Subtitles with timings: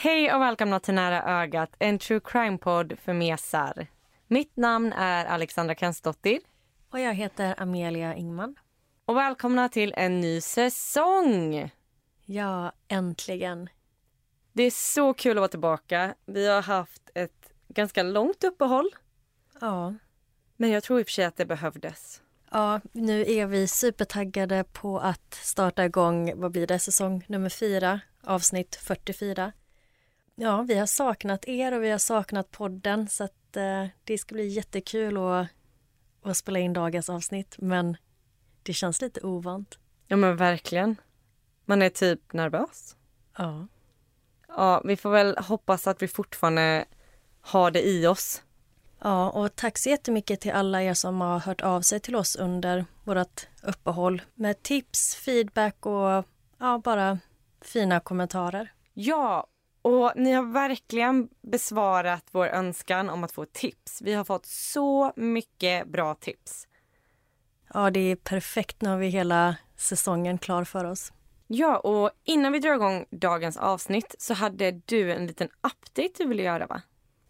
[0.00, 3.86] Hej och välkomna till Nära ögat, en true crime-podd för mesar.
[4.26, 6.40] Mitt namn är Alexandra Kensdottir.
[6.90, 8.56] Och jag heter Amelia Ingman.
[9.04, 11.70] Och välkomna till en ny säsong!
[12.24, 13.68] Ja, äntligen.
[14.52, 16.14] Det är så kul att vara tillbaka.
[16.26, 18.90] Vi har haft ett ganska långt uppehåll.
[19.60, 19.94] Ja.
[20.56, 22.22] Men jag tror i och för sig att det behövdes.
[22.50, 28.00] Ja, nu är vi supertaggade på att starta igång, vad blir det, säsong nummer fyra,
[28.22, 29.52] avsnitt 44.
[30.40, 34.34] Ja, vi har saknat er och vi har saknat podden så att eh, det ska
[34.34, 35.46] bli jättekul att,
[36.22, 37.96] att spela in dagens avsnitt men
[38.62, 39.78] det känns lite ovant.
[40.06, 40.96] Ja men verkligen.
[41.64, 42.96] Man är typ nervös.
[43.38, 43.66] Ja.
[44.48, 46.84] Ja, vi får väl hoppas att vi fortfarande
[47.40, 48.42] har det i oss.
[49.00, 52.36] Ja, och tack så jättemycket till alla er som har hört av sig till oss
[52.36, 56.24] under vårt uppehåll med tips, feedback och
[56.58, 57.18] ja, bara
[57.60, 58.72] fina kommentarer.
[58.94, 59.46] Ja,
[59.82, 64.02] och ni har verkligen besvarat vår önskan om att få tips.
[64.02, 66.66] Vi har fått så mycket bra tips.
[67.74, 68.82] Ja, det är perfekt.
[68.82, 71.12] Nu har vi hela säsongen klar för oss.
[71.46, 76.28] Ja, och innan vi drar igång dagens avsnitt så hade du en liten update du
[76.28, 76.82] ville göra va?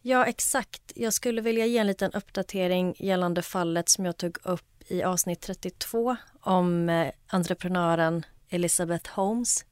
[0.03, 0.93] Ja, exakt.
[0.95, 5.41] Jag skulle vilja ge en liten uppdatering gällande fallet som jag tog upp i avsnitt
[5.41, 9.65] 32 om eh, entreprenören Elizabeth Holmes.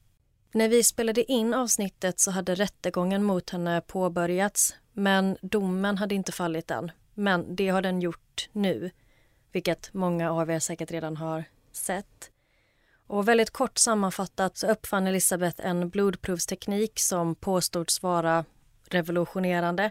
[0.53, 6.33] När vi spelade in avsnittet så hade rättegången mot henne påbörjats men domen hade inte
[6.33, 6.91] fallit än.
[7.15, 8.91] Men det har den gjort nu,
[9.53, 12.31] vilket många av er säkert redan har sett.
[13.07, 18.45] Och väldigt kort sammanfattat så uppfann Elisabeth en blodprovsteknik som påstods vara
[18.89, 19.91] revolutionerande.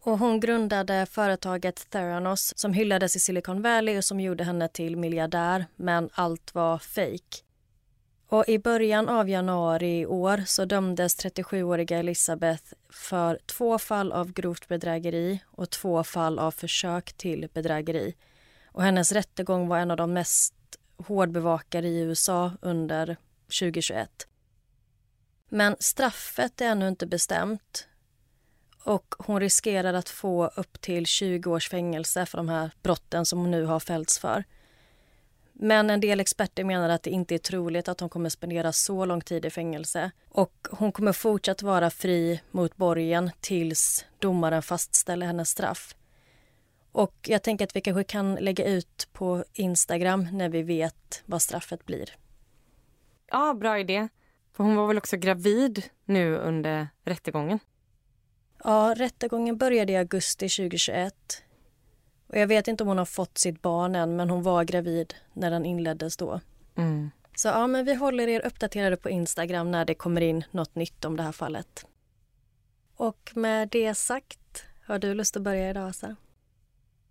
[0.00, 4.96] Och hon grundade företaget Theranos som hyllades i Silicon Valley och som gjorde henne till
[4.96, 7.44] miljardär, men allt var fejk.
[8.28, 14.32] Och I början av januari i år så dömdes 37-åriga Elizabeth för två fall av
[14.32, 18.14] grovt bedrägeri och två fall av försök till bedrägeri.
[18.66, 20.54] Och hennes rättegång var en av de mest
[20.96, 23.16] hårdbevakade i USA under
[23.60, 24.26] 2021.
[25.48, 27.88] Men straffet är ännu inte bestämt
[28.84, 33.38] och hon riskerar att få upp till 20 års fängelse för de här brotten som
[33.38, 34.44] hon nu har fällts för.
[35.58, 39.04] Men en del experter menar att det inte är troligt att hon kommer spendera så
[39.04, 40.10] lång tid i fängelse.
[40.28, 45.96] Och hon kommer fortsatt vara fri mot borgen tills domaren fastställer hennes straff.
[46.92, 51.42] Och jag tänker att vi kanske kan lägga ut på Instagram när vi vet vad
[51.42, 52.10] straffet blir.
[53.30, 54.08] Ja, bra idé.
[54.52, 57.58] För hon var väl också gravid nu under rättegången?
[58.64, 61.42] Ja, rättegången började i augusti 2021.
[62.26, 65.14] Och jag vet inte om hon har fått sitt barn än, men hon var gravid
[65.32, 66.40] när den inleddes då.
[66.76, 67.10] Mm.
[67.36, 71.04] Så ja, men vi håller er uppdaterade på Instagram när det kommer in något nytt
[71.04, 71.86] om det här fallet.
[72.96, 76.16] Och med det sagt, har du lust att börja idag, Asa?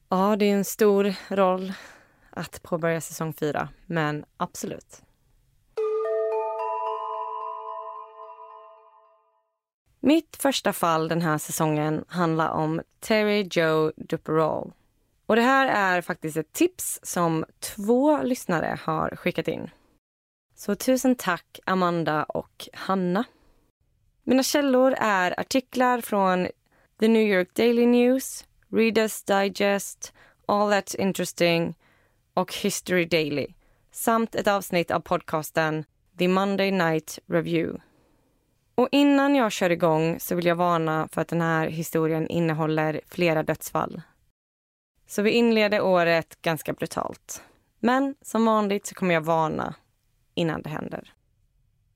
[0.10, 1.74] Ja, det är en stor roll
[2.30, 5.02] att påbörja säsong fyra, men absolut.
[10.00, 14.74] Mitt första fall den här säsongen handlar om Terry Joe Duperol.
[15.26, 19.70] Och det här är faktiskt ett tips som två lyssnare har skickat in.
[20.56, 23.24] Så tusen tack Amanda och Hanna.
[24.24, 26.48] Mina källor är artiklar från
[27.00, 30.14] The New York Daily News, Reader's Digest,
[30.46, 31.76] All That's Interesting
[32.34, 33.48] och History Daily
[33.92, 35.86] samt ett avsnitt av podcasten
[36.18, 37.82] The Monday Night Review.
[38.76, 43.02] Och innan jag kör igång så vill jag varna för att den här historien innehåller
[43.08, 44.02] flera dödsfall.
[45.16, 47.44] Så vi inleder året ganska brutalt.
[47.80, 49.76] Men som vanligt så kommer jag varna
[50.34, 51.14] innan det händer.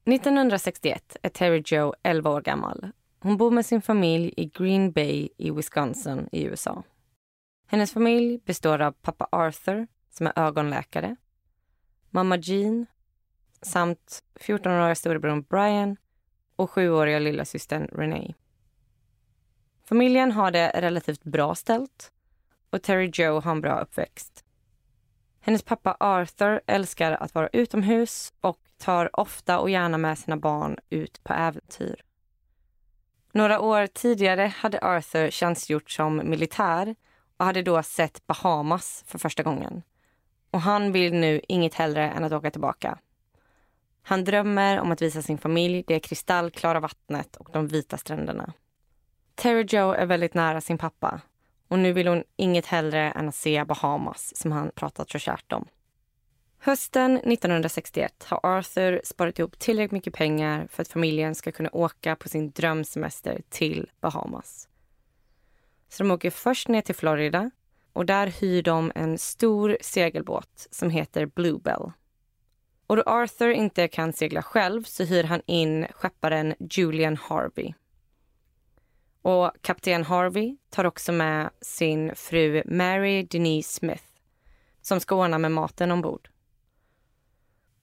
[0.06, 2.92] 1961 är Terry Joe 11 år gammal.
[3.20, 6.84] Hon bor med sin familj i Green Bay i Wisconsin i USA.
[7.68, 11.16] Hennes familj består av pappa Arthur, som är ögonläkare,
[12.10, 12.86] mamma Jean
[13.62, 15.98] samt 14-åriga storebror Brian
[16.56, 18.34] och 7-åriga lillasystern Renee.
[19.84, 22.12] Familjen har det relativt bra ställt
[22.70, 24.44] och Terry Joe har en bra uppväxt.
[25.42, 30.78] Hennes pappa Arthur älskar att vara utomhus och tar ofta och gärna med sina barn
[30.90, 32.04] ut på äventyr.
[33.32, 36.96] Några år tidigare hade Arthur tjänstgjort som militär
[37.38, 39.82] och hade då sett Bahamas för första gången.
[40.52, 42.98] Och han vill nu inget hellre än att åka tillbaka.
[44.02, 48.54] Han drömmer om att visa sin familj det kristallklara vattnet och de vita stränderna.
[49.36, 51.22] Terry Joe är väldigt nära sin pappa
[51.70, 55.54] och nu vill hon inget hellre än att se Bahamas som han pratat så kärt
[55.54, 55.68] om.
[56.62, 62.16] Hösten 1961 har Arthur sparat ihop tillräckligt mycket pengar för att familjen ska kunna åka
[62.16, 64.68] på sin drömsemester till Bahamas.
[65.90, 67.52] Så de åker först ner till Florida
[67.94, 71.92] och där hyr de en stor segelbåt som heter Bluebell.
[72.88, 77.74] Och då Arthur inte kan segla själv så hyr han in skepparen Julian Harvey.
[79.22, 84.04] Och kapten Harvey tar också med sin fru Mary Denise Smith
[84.82, 86.30] som ska ordna med maten ombord.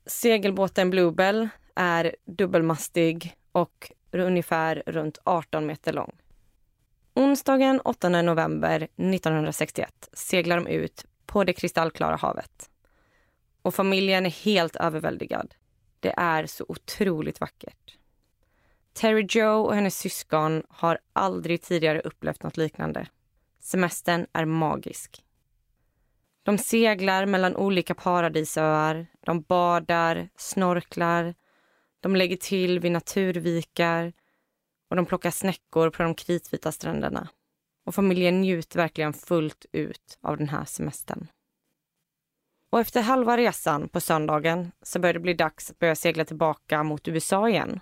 [0.07, 6.13] Segelbåten Bluebell är dubbelmastig och ungefär runt 18 meter lång.
[7.15, 12.71] Onsdagen 8 november 1961 seglar de ut på det kristallklara havet.
[13.63, 15.55] Och familjen är helt överväldigad.
[16.01, 17.99] Det är så otroligt vackert.
[18.97, 23.07] Terry Joe och hennes syskon har aldrig tidigare upplevt något liknande.
[23.61, 25.25] Semestern är magisk.
[26.43, 31.35] De seglar mellan olika paradisöar, de badar, snorklar,
[32.01, 34.13] de lägger till vid naturvikar
[34.91, 37.29] och de plockar snäckor på de kritvita stränderna.
[37.87, 41.27] Och familjen njuter verkligen fullt ut av den här semestern.
[42.71, 46.83] Och efter halva resan på söndagen så börjar det bli dags att börja segla tillbaka
[46.83, 47.81] mot USA igen.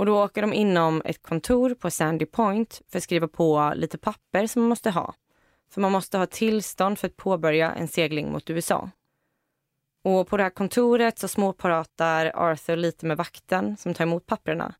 [0.00, 3.98] Och då åker de inom ett kontor på Sandy Point för att skriva på lite
[3.98, 5.14] papper som man måste ha.
[5.70, 8.90] För man måste ha tillstånd för att påbörja en segling mot USA.
[10.04, 14.74] Och på det här kontoret så småpratar Arthur lite med vakten som tar emot papperna.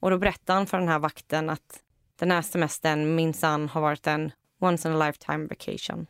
[0.00, 1.82] Och då berättar han för den här vakten att
[2.18, 6.06] den här semestern minsann har varit en once in a lifetime vacation.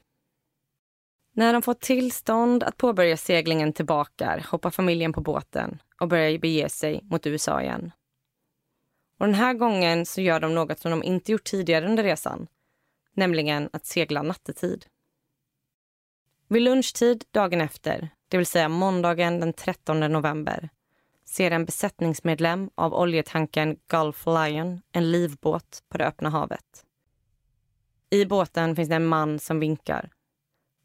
[1.32, 6.69] När de fått tillstånd att påbörja seglingen tillbaka hoppar familjen på båten och börjar bege
[6.69, 7.93] sig mot USA igen.
[9.19, 12.47] Och den här gången så gör de något som de inte gjort tidigare under resan,
[13.13, 14.87] nämligen att segla nattetid.
[16.49, 20.69] Vid lunchtid dagen efter, det vill säga måndagen den 13 november
[21.25, 26.85] ser en besättningsmedlem av oljetankern Gulf Lion en livbåt på det öppna havet.
[28.11, 30.11] I båten finns det en man som vinkar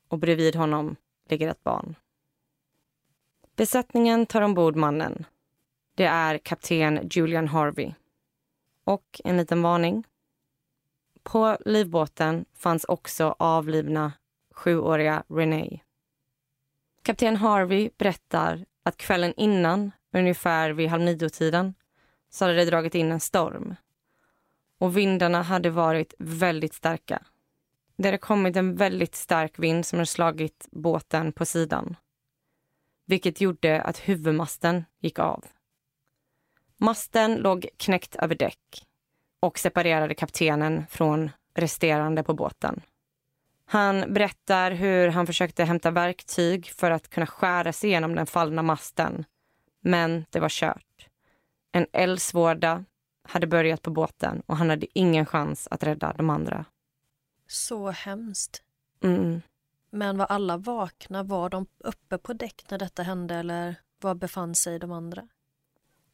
[0.08, 0.96] och bredvid honom
[1.30, 1.96] ligger ett barn.
[3.56, 5.26] Besättningen tar ombord mannen.
[5.96, 7.94] Det är kapten Julian Harvey.
[8.84, 10.04] Och en liten varning.
[11.24, 14.14] På livbåten fanns också avlidna
[14.52, 15.82] sjuåriga Renee.
[17.04, 21.74] Kapten Harvey berättar att kvällen innan, ungefär vid halv nio-tiden,
[22.30, 23.76] så hade det dragit in en storm.
[24.78, 27.24] Och vindarna hade varit väldigt starka.
[27.96, 31.96] Det hade kommit en väldigt stark vind som hade slagit båten på sidan.
[33.06, 35.46] Vilket gjorde att huvudmasten gick av.
[36.84, 38.86] Masten låg knäckt över däck
[39.40, 42.82] och separerade kaptenen från resterande på båten.
[43.66, 48.62] Han berättar hur han försökte hämta verktyg för att kunna skära sig igenom den fallna
[48.62, 49.26] masten.
[49.82, 51.08] Men det var kört.
[51.72, 52.86] En eldsvåda
[53.24, 56.66] hade börjat på båten och han hade ingen chans att rädda de andra.
[57.48, 58.64] Så hemskt.
[59.04, 59.42] Mm.
[59.92, 61.24] Men var alla vakna?
[61.24, 65.28] Var de uppe på däck när detta hände eller var befann sig de andra?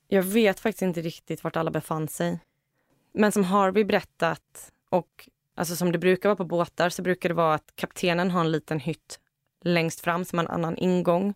[0.08, 2.40] Jag vet faktiskt inte riktigt vart alla befann sig.
[3.14, 7.36] Men som Harvey berättat och alltså som det brukar vara på båtar så brukar det
[7.36, 9.20] vara att kaptenen har en liten hytt
[9.62, 11.34] längst fram som har en annan ingång.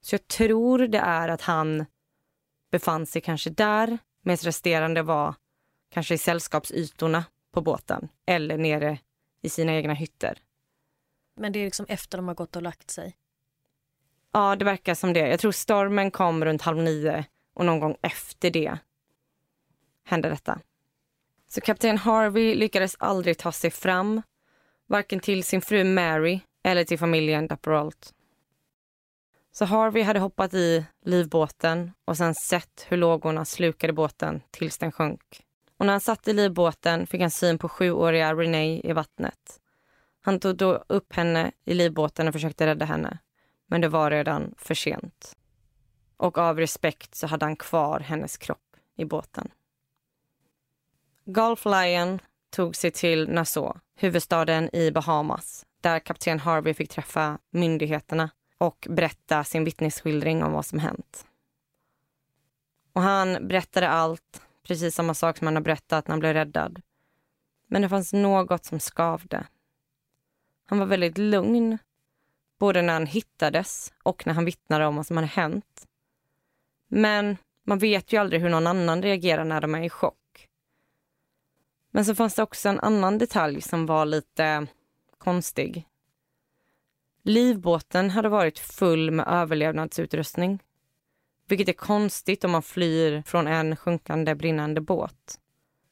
[0.00, 1.86] Så jag tror det är att han
[2.70, 5.34] befann sig kanske där medan resterande var
[5.90, 8.98] kanske i sällskapsytorna på båten eller nere
[9.42, 10.38] i sina egna hytter.
[11.36, 13.16] Men det är liksom efter de har gått och lagt sig?
[14.32, 15.28] Ja, det verkar som det.
[15.28, 17.24] Jag tror stormen kom runt halv nio
[17.58, 18.78] och någon gång efter det
[20.04, 20.60] hände detta.
[21.48, 24.22] Så kapten Harvey lyckades aldrig ta sig fram,
[24.86, 28.14] varken till sin fru Mary eller till familjen Dapperolt.
[29.52, 34.92] Så Harvey hade hoppat i livbåten och sen sett hur lågorna slukade båten tills den
[34.92, 35.42] sjönk.
[35.78, 39.60] Och när han satt i livbåten fick han syn på sjuåriga Renee i vattnet.
[40.20, 43.18] Han tog då upp henne i livbåten och försökte rädda henne.
[43.66, 45.37] Men det var redan för sent.
[46.18, 49.50] Och av respekt så hade han kvar hennes kropp i båten.
[51.24, 52.18] Gulf Lion
[52.50, 59.44] tog sig till Nassau, huvudstaden i Bahamas där kapten Harvey fick träffa myndigheterna och berätta
[59.44, 61.26] sin vittnesskildring om vad som hänt.
[62.92, 66.82] Och han berättade allt, precis samma sak som han har berättat när han blev räddad.
[67.66, 69.46] Men det fanns något som skavde.
[70.66, 71.78] Han var väldigt lugn,
[72.58, 75.87] både när han hittades och när han vittnade om vad som hade hänt.
[76.88, 80.48] Men man vet ju aldrig hur någon annan reagerar när de är i chock.
[81.90, 84.66] Men så fanns det också en annan detalj som var lite
[85.18, 85.88] konstig.
[87.22, 90.62] Livbåten hade varit full med överlevnadsutrustning.
[91.48, 95.38] Vilket är konstigt om man flyr från en sjunkande brinnande båt.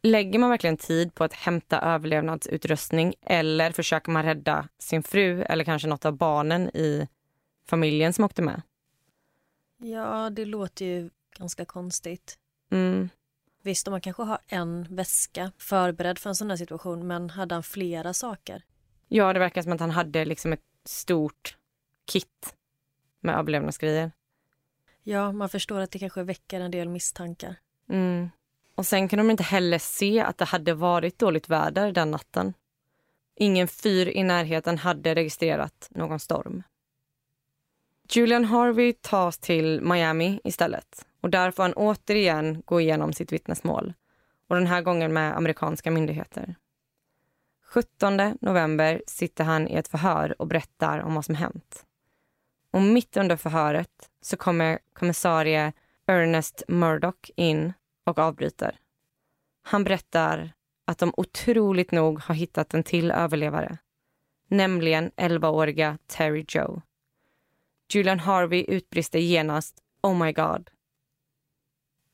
[0.02, 5.64] Lägger man verkligen tid på att hämta överlevnadsutrustning eller försöker man rädda sin fru eller
[5.64, 7.08] kanske något av barnen i
[7.68, 8.62] familjen som åkte med?
[9.78, 12.38] Ja, det låter ju ganska konstigt.
[12.70, 13.08] Mm.
[13.62, 17.62] Visst, man kanske har en väska förberedd för en sån här situation, men hade han
[17.62, 18.62] flera saker?
[19.08, 21.56] Ja, det verkar som att han hade liksom ett stort
[22.04, 22.56] kit
[23.20, 24.12] med överlevnadsgrejer.
[25.02, 27.56] Ja, man förstår att det kanske väcker en del misstankar.
[27.88, 28.30] Mm.
[28.74, 32.54] Och sen kan de inte heller se att det hade varit dåligt väder den natten.
[33.36, 36.62] Ingen fyr i närheten hade registrerat någon storm.
[38.08, 43.94] Julian Harvey tas till Miami istället och där får han återigen gå igenom sitt vittnesmål
[44.48, 46.54] och den här gången med amerikanska myndigheter.
[47.64, 51.84] 17 november sitter han i ett förhör och berättar om vad som hänt.
[52.70, 55.72] Och mitt under förhöret så kommer kommissarie
[56.06, 57.72] Ernest Murdoch in
[58.04, 58.78] och avbryter.
[59.62, 60.52] Han berättar
[60.84, 63.78] att de otroligt nog har hittat en till överlevare.
[64.48, 66.82] Nämligen 11-åriga Terry Joe.
[67.88, 70.70] Julian Harvey utbrister genast Oh my God.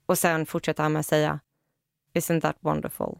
[0.06, 1.40] Och sen fortsätter han med att säga
[2.14, 3.18] Isn't that wonderful?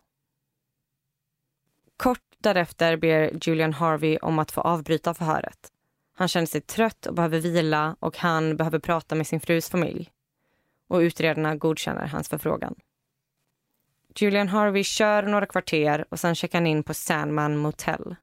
[1.97, 5.73] Kort därefter ber Julian Harvey om att få avbryta förhöret.
[6.15, 10.11] Han känner sig trött och behöver vila och han behöver prata med sin frus familj.
[10.89, 12.75] Och utredarna godkänner hans förfrågan.
[14.17, 18.17] Julian Harvey kör några kvarter och sen checkar han in på Sandman Motel.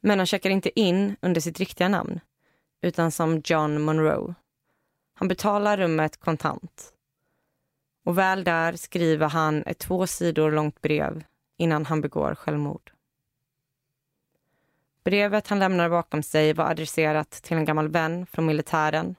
[0.00, 2.20] Men han checkar inte in under sitt riktiga namn,
[2.84, 4.34] utan som John Monroe.
[5.14, 6.92] Han betalar rummet kontant.
[8.04, 11.24] Och väl där skriver han ett två sidor långt brev
[11.56, 12.92] innan han begår självmord.
[15.04, 19.14] Brevet han lämnade bakom sig var adresserat till en gammal vän från militären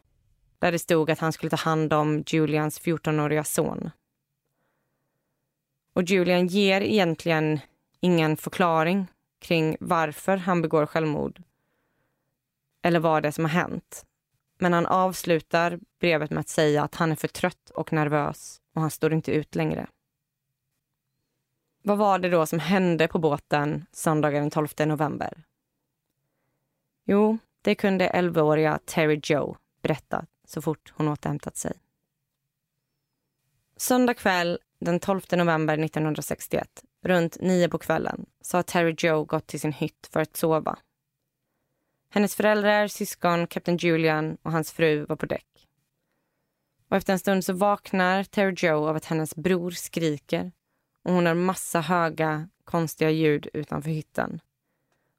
[0.60, 3.89] där det stod att han skulle ta hand om Julians 14-åriga son.
[5.93, 7.60] Och Julian ger egentligen
[8.00, 9.07] ingen förklaring
[9.39, 11.41] kring varför han begår självmord
[12.86, 14.06] eller vad det är som har hänt.
[14.58, 18.82] Men han avslutar brevet med att säga att han är för trött och nervös och
[18.82, 19.88] han står inte ut längre.
[21.84, 25.44] Vad var det då som hände på båten söndagen den 12 november?
[27.06, 31.74] Jo, det kunde 11-åriga Terry Joe berätta så fort hon återhämtat sig.
[33.77, 39.48] Söndag kväll den 12 november 1961, runt nio på kvällen, så har Terry Joe gått
[39.48, 40.77] till sin hytt för att sova.
[42.15, 45.67] Hennes föräldrar, syskon, kapten Julian och hans fru var på däck.
[46.89, 50.51] Och efter en stund så vaknar Terry Joe av att hennes bror skriker
[51.03, 54.39] och hon har massa höga, konstiga ljud utanför hytten.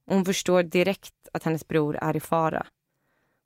[0.07, 2.67] Och hon förstår direkt att hennes bror är i fara.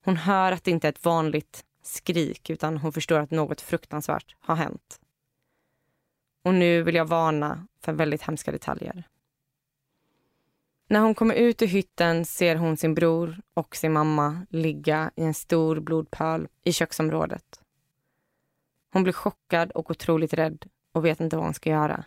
[0.03, 4.35] Hon hör att det inte är ett vanligt skrik utan hon förstår att något fruktansvärt
[4.39, 4.99] har hänt.
[6.43, 9.03] Och nu vill jag varna för väldigt hemska detaljer.
[10.91, 15.23] När hon kommer ut ur hytten ser hon sin bror och sin mamma ligga i
[15.23, 17.61] en stor blodpöl i köksområdet.
[18.93, 22.03] Hon blir chockad och otroligt rädd och vet inte vad hon ska göra.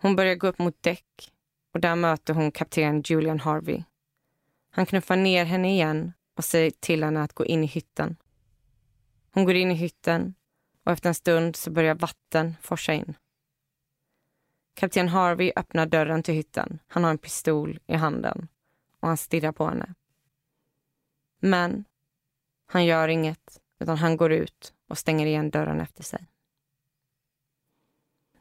[0.00, 1.32] Hon börjar gå upp mot däck
[1.74, 3.82] och där möter hon kapten Julian Harvey.
[4.70, 8.16] Han knuffar ner henne igen och säger till henne att gå in i hytten.
[9.30, 10.34] Hon går in i hytten
[10.84, 13.14] och efter en stund så börjar vatten forsa in.
[14.74, 16.78] Kapten Harvey öppnar dörren till hytten.
[16.86, 18.48] Han har en pistol i handen
[19.00, 19.94] och han stirrar på henne.
[21.40, 21.84] Men
[22.66, 26.26] han gör inget, utan han går ut och stänger igen dörren efter sig.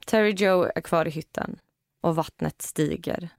[0.05, 1.59] Terry Joe är kvar i hytten
[2.01, 3.29] och vattnet stiger.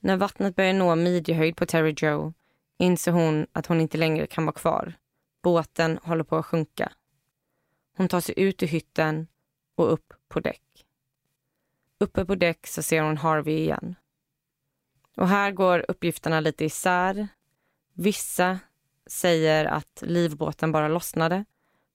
[0.00, 2.32] När vattnet börjar nå midjehöjd på Terry Joe
[2.78, 4.92] inser hon att hon inte längre kan vara kvar.
[5.42, 6.92] Båten håller på att sjunka.
[7.96, 9.26] Hon tar sig ut ur hytten
[9.74, 10.67] och upp på däck.
[12.00, 13.94] Uppe på däck så ser hon Harvey igen.
[15.16, 17.28] Och här går uppgifterna lite isär.
[17.94, 18.58] Vissa
[19.06, 21.44] säger att livbåten bara lossnade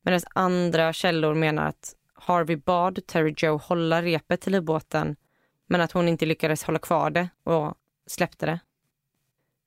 [0.02, 5.16] medan andra källor menar att Harvey bad Terry Joe hålla repet till livbåten
[5.68, 7.76] men att hon inte lyckades hålla kvar det och
[8.08, 8.60] släppte det.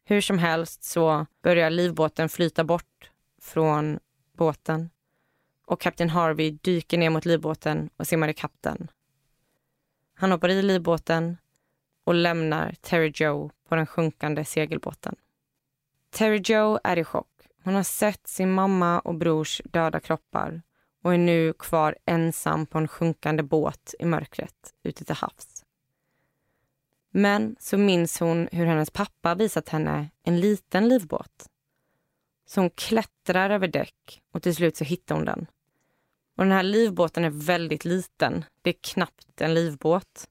[0.04, 3.10] Hur som helst så börjar livbåten flyta bort
[3.42, 3.98] från
[4.32, 4.90] båten
[5.66, 8.88] och kapten Harvey dyker ner mot livbåten och simmar ikapp den.
[10.18, 11.37] Han hoppar i livbåten
[12.04, 15.16] och lämnar Terry Joe på den sjunkande segelbåten.
[16.11, 17.28] Terry Joe är i chock.
[17.64, 20.62] Hon har sett sin mamma och brors döda kroppar
[21.02, 25.64] och är nu kvar ensam på en sjunkande båt i mörkret ute till havs.
[27.11, 31.49] Men så minns hon hur hennes pappa visat henne en liten livbåt.
[32.46, 35.46] Så hon klättrar över däck och till slut så hittar hon den.
[36.36, 38.44] Och den här livbåten är väldigt liten.
[38.62, 40.28] Det är knappt en livbåt.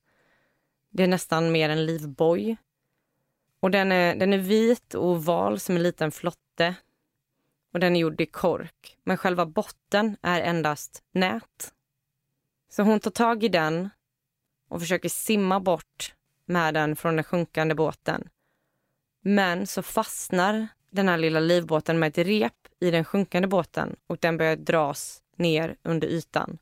[0.89, 2.57] Det är nästan mer en livboj.
[3.59, 6.75] Och den är, den är vit och oval som en liten flotte.
[7.73, 8.97] Och den är gjord i kork.
[9.03, 11.73] Men själva botten är endast nät.
[12.69, 13.89] Så hon tar tag i den
[14.69, 18.29] och försöker simma bort med den från den sjunkande båten.
[19.21, 24.17] Men så fastnar den här lilla livbåten med ett rep i den sjunkande båten och
[24.17, 26.57] den börjar dras ner under ytan.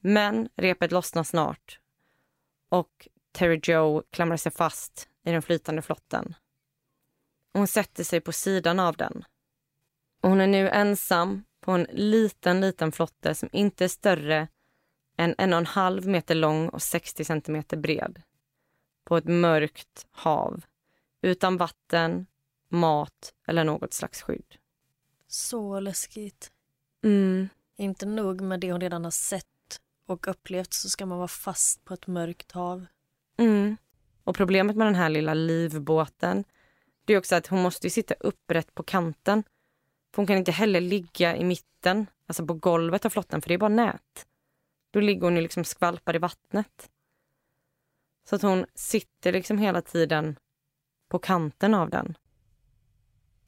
[0.00, 1.80] Men repet lossnar snart
[2.68, 6.34] och Terry Joe klamrar sig fast i den flytande flotten.
[7.52, 9.24] Hon sätter sig på sidan av den.
[10.22, 14.48] Och hon är nu ensam på en liten, liten flotte som inte är större
[15.16, 18.22] än en och en halv meter lång och 60 centimeter bred.
[19.04, 20.64] På ett mörkt hav
[21.22, 22.26] utan vatten,
[22.68, 24.56] mat eller något slags skydd.
[25.26, 26.52] Så läskigt.
[27.04, 27.48] Mm.
[27.76, 29.46] Inte nog med det hon redan har sett
[30.06, 32.86] och upplevt så ska man vara fast på ett mörkt hav.
[33.38, 33.76] Mm.
[34.24, 36.44] Och problemet med den här lilla livbåten
[37.06, 39.42] det är också att hon måste sitta upprätt på kanten.
[40.14, 43.54] För hon kan inte heller ligga i mitten, alltså på golvet av flotten, för det
[43.54, 44.26] är bara nät.
[44.90, 46.90] Då ligger hon ju liksom skvalpar i vattnet.
[48.28, 50.38] Så att hon sitter liksom hela tiden
[51.08, 52.18] på kanten av den.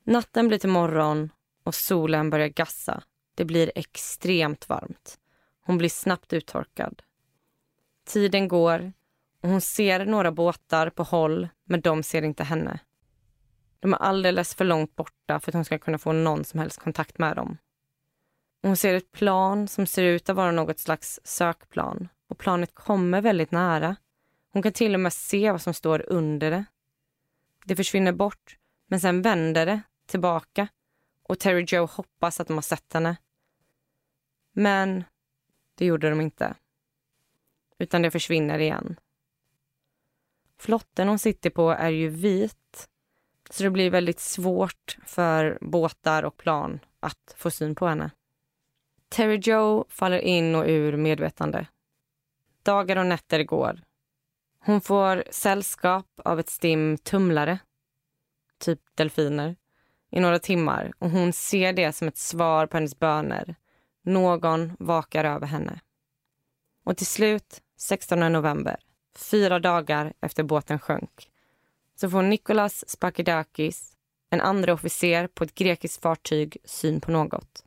[0.05, 1.31] Natten blir till morgon
[1.65, 3.03] och solen börjar gassa.
[3.39, 5.19] Det blir extremt varmt.
[5.61, 7.03] Hon blir snabbt uttorkad.
[8.07, 8.93] Tiden går
[9.43, 12.79] och hon ser några båtar på håll, men de ser inte henne.
[13.81, 16.81] De är alldeles för långt borta för att hon ska kunna få någon som helst
[16.81, 17.59] kontakt med dem.
[18.63, 23.21] Hon ser ett plan som ser ut att vara något slags sökplan och planet kommer
[23.21, 23.97] väldigt nära.
[24.53, 26.65] Hon kan till och med se vad som står under det.
[27.65, 30.69] Det försvinner bort, men sen vänder det tillbaka
[31.23, 33.17] och Terry Joe hoppas att de har sett henne.
[34.59, 35.05] Men
[35.75, 36.55] det gjorde de inte.
[37.79, 39.01] Utan det försvinner igen.
[40.59, 42.89] Flotten hon sitter på är ju vit
[43.51, 48.11] så det blir väldigt svårt för båtar och plan att få syn på henne.
[49.09, 51.67] Terry Joe faller in och ur medvetande.
[52.63, 53.81] Dagar och nätter går.
[54.59, 57.59] Hon får sällskap av ett stim tumlare,
[58.59, 59.57] typ delfiner,
[60.11, 63.57] i några timmar och hon ser det som ett svar på hennes böner.
[64.09, 65.81] Någon vakar över henne.
[66.85, 68.77] Och till slut, 16 november,
[69.17, 71.31] fyra dagar efter båten sjönk,
[71.95, 73.97] så får Nikolas Spakidakis,
[74.31, 77.65] en andra officer på ett grekiskt fartyg, syn på något.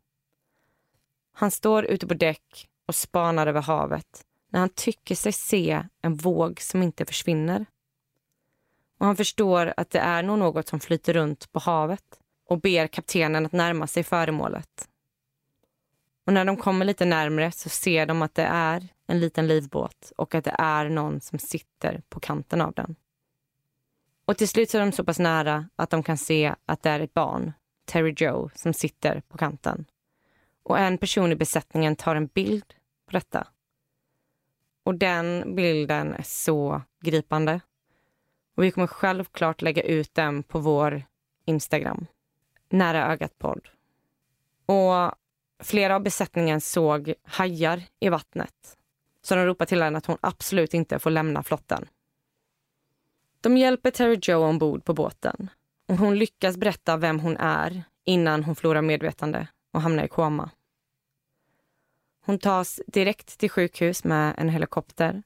[1.34, 6.16] Han står ute på däck och spanar över havet när han tycker sig se en
[6.16, 7.66] våg som inte försvinner.
[9.00, 12.88] Och Han förstår att det är nog något som flyter runt på havet och ber
[12.88, 14.88] kaptenen att närma sig föremålet.
[16.32, 20.12] Och när de kommer lite närmre så ser de att det är en liten livbåt
[20.18, 22.96] och att det är någon som sitter på kanten av den.
[24.26, 26.90] Och till slut så är de så pass nära att de kan se att det
[26.90, 27.54] är ett barn,
[27.86, 29.86] Terry Joe, som sitter på kanten.
[30.64, 32.74] Och en person i besättningen tar en bild
[33.06, 33.48] på detta.
[34.84, 37.62] Och den bilden är så gripande.
[38.56, 41.04] Och vi kommer självklart lägga ut den på vår
[41.46, 42.06] Instagram.
[42.70, 43.68] Nära ögat-podd.
[44.66, 45.21] Och
[45.62, 48.78] flera av besättningen såg hajar i vattnet.
[49.22, 51.88] Så de ropar till henne att hon absolut inte får lämna flotten.
[53.42, 55.50] De hjälper Terry Joe ombord på båten.
[55.88, 60.50] Och hon lyckas berätta vem hon är innan hon förlorar medvetande och hamnar i koma.
[62.26, 65.24] Hon tas direkt till sjukhus med en helikopter.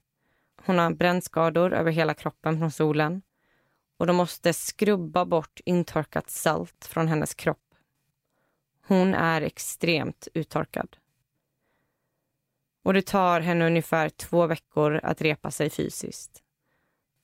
[0.65, 3.21] Hon har brännskador över hela kroppen från solen
[3.98, 7.64] och de måste skrubba bort intorkat salt från hennes kropp.
[8.88, 10.98] Hon är extremt uttorkad.
[12.84, 16.43] Och det tar henne ungefär två veckor att repa sig fysiskt.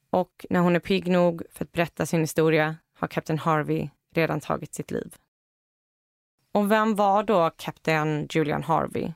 [0.09, 4.39] Och när hon är pigg nog för att berätta sin historia har kapten Harvey redan
[4.39, 5.15] tagit sitt liv.
[6.51, 9.13] Och vem var då kapten Julian Harvey?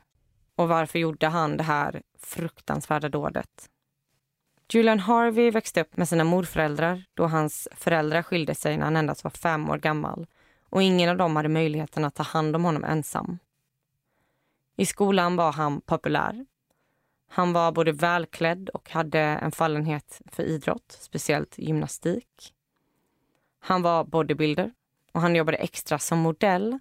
[0.56, 3.70] Och varför gjorde han det här fruktansvärda dådet?
[4.70, 9.24] Julian Harvey växte upp med sina morföräldrar då hans föräldrar skilde sig när han endast
[9.24, 10.28] var fem år gammal
[10.76, 13.40] och ingen av dem hade möjligheten att ta hand om honom ensam.
[14.76, 16.46] I skolan var han populär.
[17.30, 22.54] Han var både välklädd och hade en fallenhet för idrott, speciellt gymnastik.
[23.60, 24.74] Han var bodybuilder
[25.12, 26.80] och han jobbade extra som modell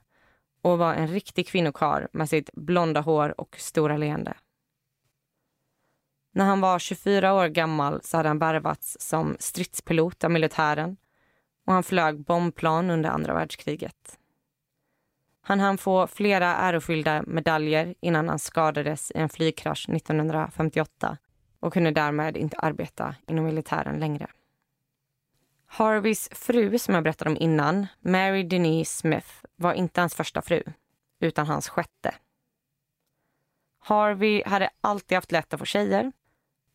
[0.62, 4.35] och var en riktig kvinnokar med sitt blonda hår och stora leende.
[6.33, 10.96] När han var 24 år gammal så hade han värvats som stridspilot av militären
[11.64, 14.18] och han flög bombplan under andra världskriget.
[15.40, 21.18] Han hann få flera ärofyllda medaljer innan han skadades i en flygkrasch 1958
[21.61, 24.27] och kunde därmed inte arbeta inom militären längre.
[25.66, 30.62] Harveys fru, som jag berättade om innan, Mary Denise Smith, var inte hans första fru,
[31.20, 32.14] utan hans sjätte.
[33.79, 36.12] Harvey hade alltid haft lätt att få tjejer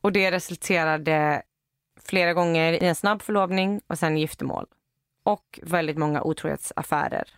[0.01, 1.41] och det resulterade
[2.05, 4.65] flera gånger i en snabb förlovning och sen giftermål.
[5.23, 7.29] Och väldigt många otrohetsaffärer.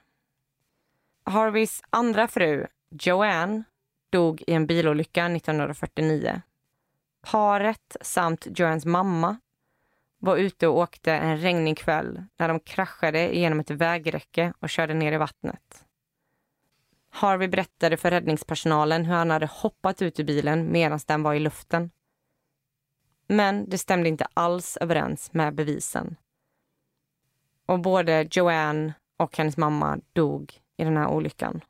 [1.23, 3.63] Harveys andra fru, Joanne,
[4.09, 6.41] dog i en bilolycka 1949.
[7.21, 9.37] Paret samt Joannes mamma
[10.19, 14.93] var ute och åkte en regnig kväll när de kraschade genom ett vägräcke och körde
[14.93, 15.85] ner i vattnet.
[17.09, 21.39] Harvey berättade för räddningspersonalen hur han hade hoppat ut ur bilen medan den var i
[21.39, 21.91] luften.
[23.27, 26.15] Men det stämde inte alls överens med bevisen.
[27.71, 31.61] Och både Joanne och hennes mamma dog i den här olyckan.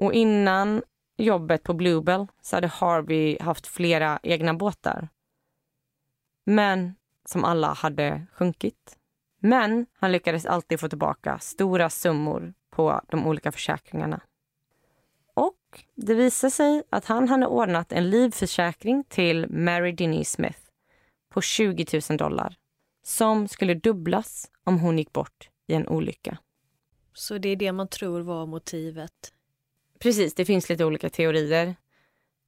[0.00, 0.82] Och innan
[1.16, 5.08] jobbet på Bluebell så hade Harvey haft flera egna båtar.
[6.46, 8.98] Men som alla hade sjunkit.
[9.40, 14.20] Men han lyckades alltid få tillbaka stora summor på de olika försäkringarna.
[15.34, 20.60] Och det visade sig att han hade ordnat en livförsäkring till Mary Denise Smith
[21.30, 22.56] på 20 000 dollar
[23.06, 26.38] som skulle dubblas om hon gick bort i en olycka.
[27.14, 29.32] Så det är det man tror var motivet?
[29.98, 31.76] Precis, det finns lite olika teorier.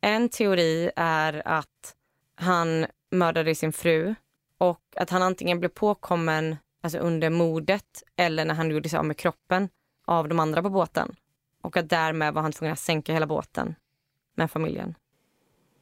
[0.01, 1.95] En teori är att
[2.35, 4.15] han mördade sin fru
[4.59, 9.05] och att han antingen blev påkommen alltså under mordet eller när han gjorde sig av
[9.05, 9.69] med kroppen
[10.05, 11.17] av de andra på båten.
[11.63, 13.75] Och att därmed var han tvungen att sänka hela båten
[14.35, 14.95] med familjen.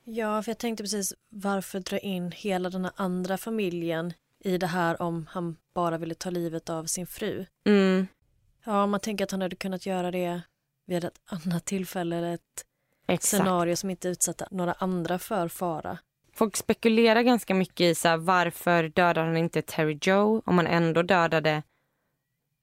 [0.05, 4.13] Ja, för jag tänkte precis varför dra in hela den andra familjen
[4.47, 7.47] i det här om han bara ville ta livet av sin fru.
[7.67, 8.07] Mm.
[8.65, 10.41] Ja, man tänker att han hade kunnat göra det
[10.87, 12.65] vid ett annat tillfälle eller ett
[13.07, 13.43] Exakt.
[13.43, 15.99] scenario som inte utsatte några andra för fara.
[16.33, 20.67] Folk spekulerar ganska mycket i så här, varför dödade han inte Terry Joe om han
[20.67, 21.63] ändå dödade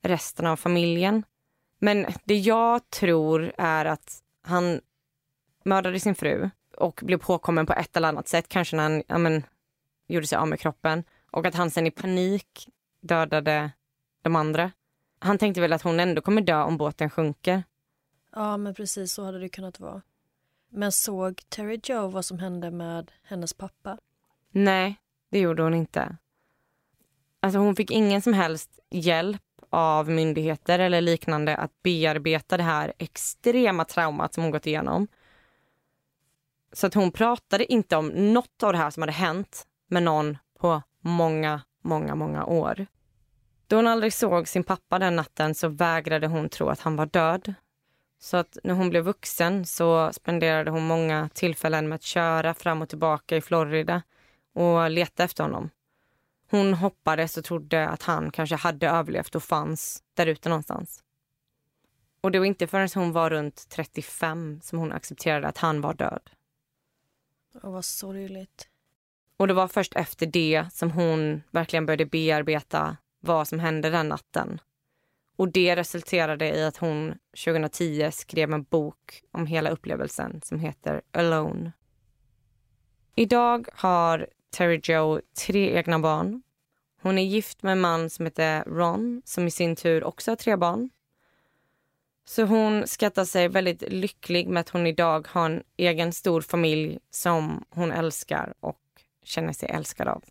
[0.02, 1.24] resten av familjen.
[1.80, 4.82] Men det jag tror är att han
[5.64, 9.18] mördade sin fru och blev påkommen på ett eller annat sätt, kanske när han ja,
[9.18, 9.44] men,
[10.08, 12.70] gjorde sig av med kroppen och att han sen i panik
[13.02, 13.72] dödade
[14.22, 14.72] de andra.
[15.20, 17.64] Han tänkte väl att hon ändå kommer dö om båten sjunker.
[18.32, 20.02] Ja, men precis så hade det kunnat vara.
[20.70, 23.98] Men såg Terry Joe vad som hände med hennes pappa?
[24.52, 24.96] Nej,
[25.32, 26.18] det gjorde hon inte.
[27.40, 32.94] Alltså hon fick ingen som helst hjälp av myndigheter eller liknande att bearbeta det här
[32.98, 35.08] extrema traumat som hon gått igenom.
[36.72, 40.38] Så att hon pratade inte om något av det här som hade hänt med någon
[40.60, 42.86] på många, många, många år.
[43.68, 47.06] Då hon aldrig såg sin pappa den natten så vägrade hon tro att han var
[47.06, 47.54] död.
[48.20, 52.82] Så att när hon blev vuxen så spenderade hon många tillfällen med att köra fram
[52.82, 54.02] och tillbaka i Florida
[54.54, 55.70] och leta efter honom.
[56.50, 61.04] Hon hoppades och trodde att han kanske hade överlevt och fanns där ute någonstans.
[62.22, 65.94] Och det var inte förrän hon var runt 35 som hon accepterade att han var
[65.94, 66.30] död.
[67.62, 68.70] Och vad sorgligt.
[69.44, 74.10] Och det var först efter det som hon verkligen började bearbeta vad som hände den
[74.10, 74.62] natten.
[75.36, 77.14] Och det resulterade i att hon
[77.46, 81.72] 2010 skrev en bok om hela upplevelsen som heter Alone.
[83.16, 86.42] Idag har Terry Joe tre egna barn.
[87.02, 90.36] Hon är gift med en man som heter Ron som i sin tur också har
[90.36, 90.90] tre barn.
[92.26, 97.00] Så hon skattar sig väldigt lycklig med att hon idag har en egen stor familj
[97.10, 98.80] som hon älskar och
[99.24, 100.24] känner sig älskad av.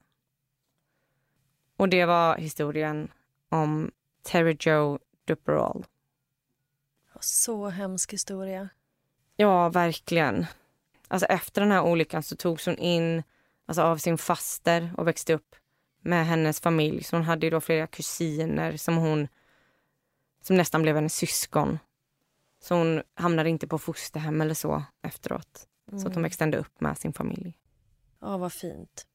[1.76, 3.12] Och det var historien
[3.48, 3.90] om
[4.22, 5.86] Terry Joe Duperall.
[7.20, 8.68] Så hemsk historia.
[9.36, 10.46] Ja, verkligen.
[11.08, 13.22] Alltså efter den här olyckan så togs hon in
[13.66, 15.56] alltså av sin faster och växte upp
[16.00, 17.04] med hennes familj.
[17.04, 19.28] Så hon hade ju då flera kusiner som hon
[20.40, 21.78] som nästan blev hennes syskon.
[22.60, 25.66] Så hon hamnade inte på fosterhem eller så efteråt.
[25.88, 26.00] Mm.
[26.00, 27.58] Så att hon växte ändå upp med sin familj.
[28.22, 29.06] Ja, vad fint.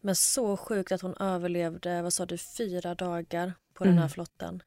[0.00, 4.62] Men så sjukt att hon överlevde, vad sa du, fyra dagar på den här flotten.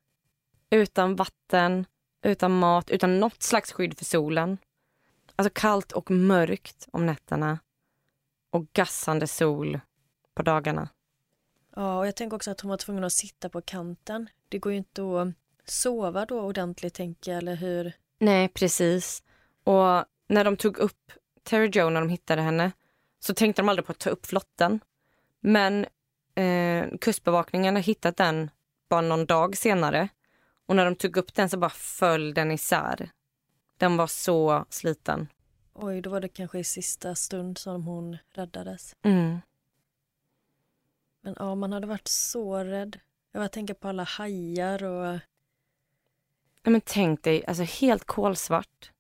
[0.69, 1.85] Utan vatten,
[2.21, 4.57] utan mat, utan något slags skydd för solen.
[5.35, 7.59] Alltså kallt och mörkt om nätterna
[8.49, 9.79] och gassande sol
[10.33, 10.89] på dagarna.
[11.75, 14.29] Ja, och jag tänker också att hon var tvungen att sitta på kanten.
[14.49, 15.27] Det går ju inte att
[15.65, 17.93] sova då ordentligt, tänker jag, eller hur?
[18.19, 19.23] Nej, precis.
[19.63, 21.11] Och när de tog upp
[21.43, 22.71] Terry Joe, när de hittade henne,
[23.25, 24.79] så tänkte de aldrig på att ta upp flotten.
[25.39, 25.85] Men
[26.35, 28.49] eh, kustbevakningen har hittat den
[28.89, 30.09] bara någon dag senare.
[30.65, 33.09] Och när de tog upp den så bara föll den isär.
[33.77, 35.27] Den var så sliten.
[35.73, 38.95] Oj, då var det kanske i sista stund som hon räddades.
[39.01, 39.41] Mm.
[41.21, 42.99] Men ja, man hade varit så rädd.
[43.31, 45.19] Jag bara tänker på alla hajar och...
[46.63, 48.91] Ja, men tänk dig, alltså helt kolsvart.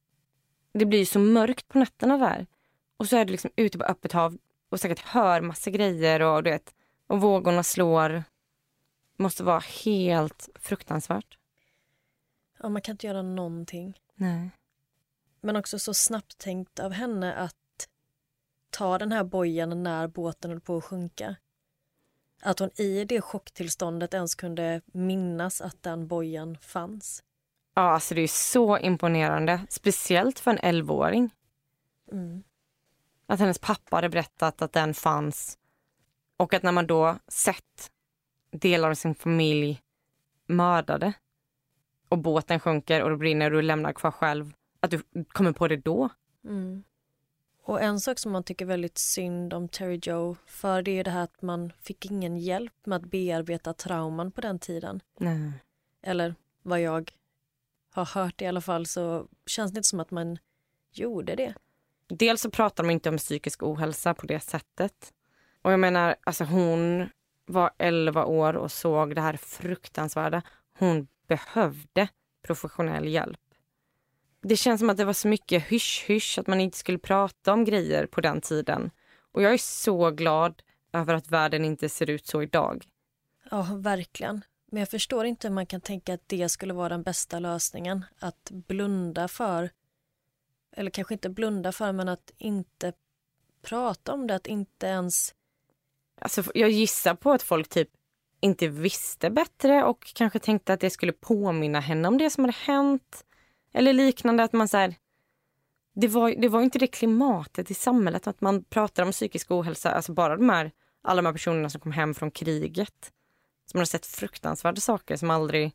[0.71, 2.47] Det blir ju så mörkt på nätterna där.
[2.97, 4.37] Och så är du liksom ute på öppet hav
[4.69, 6.75] och säkert hör massa grejer och du vet,
[7.07, 8.23] och vågorna slår.
[9.17, 11.37] Måste vara helt fruktansvärt.
[12.59, 13.99] Ja, man kan inte göra någonting.
[14.15, 14.51] Nej.
[15.41, 17.55] Men också så snabbt tänkt av henne att
[18.69, 21.35] ta den här bojen när båten höll på att sjunka.
[22.41, 27.23] Att hon i det chocktillståndet ens kunde minnas att den bojen fanns.
[27.73, 29.61] Ja, alltså det är så imponerande.
[29.69, 31.29] Speciellt för en 11-åring.
[32.11, 32.43] Mm.
[33.27, 35.57] Att hennes pappa hade berättat att den fanns.
[36.37, 37.91] Och att när man då sett
[38.51, 39.81] delar av sin familj
[40.45, 41.13] mördade
[42.09, 44.53] och båten sjunker och det brinner och du lämnar kvar själv.
[44.79, 46.09] Att du kommer på det då.
[46.43, 46.83] Mm.
[47.63, 51.11] Och en sak som man tycker väldigt synd om Terry Joe för det är det
[51.11, 55.01] här att man fick ingen hjälp med att bearbeta trauman på den tiden.
[55.17, 55.51] Nej.
[56.01, 57.11] Eller vad jag
[57.91, 60.37] har hört i alla fall så känns det inte som att man
[60.91, 61.53] gjorde det.
[62.07, 65.13] Dels så pratar de inte om psykisk ohälsa på det sättet.
[65.61, 67.09] Och jag menar, alltså hon
[67.45, 70.41] var 11 år och såg det här fruktansvärda.
[70.79, 72.07] Hon behövde
[72.41, 73.39] professionell hjälp.
[74.41, 77.65] Det känns som att det var så mycket hysch-hysch att man inte skulle prata om
[77.65, 78.91] grejer på den tiden.
[79.31, 80.61] Och jag är så glad
[80.93, 82.85] över att världen inte ser ut så idag.
[83.51, 84.41] Ja, verkligen.
[84.71, 88.05] Men jag förstår inte hur man kan tänka att det skulle vara den bästa lösningen.
[88.19, 89.69] Att blunda för,
[90.75, 92.93] eller kanske inte blunda för, men att inte
[93.61, 95.35] prata om det, att inte ens...
[96.21, 97.89] Alltså, jag gissar på att folk typ
[98.39, 102.57] inte visste bättre och kanske tänkte att det skulle påminna henne om det som hade
[102.57, 103.25] hänt.
[103.73, 104.95] Eller liknande, att man så här,
[105.95, 109.91] det var, det var inte det klimatet i samhället att man pratar om psykisk ohälsa,
[109.91, 113.11] alltså bara de här, alla de här personerna som kom hem från kriget.
[113.65, 115.71] Som har sett fruktansvärda saker som aldrig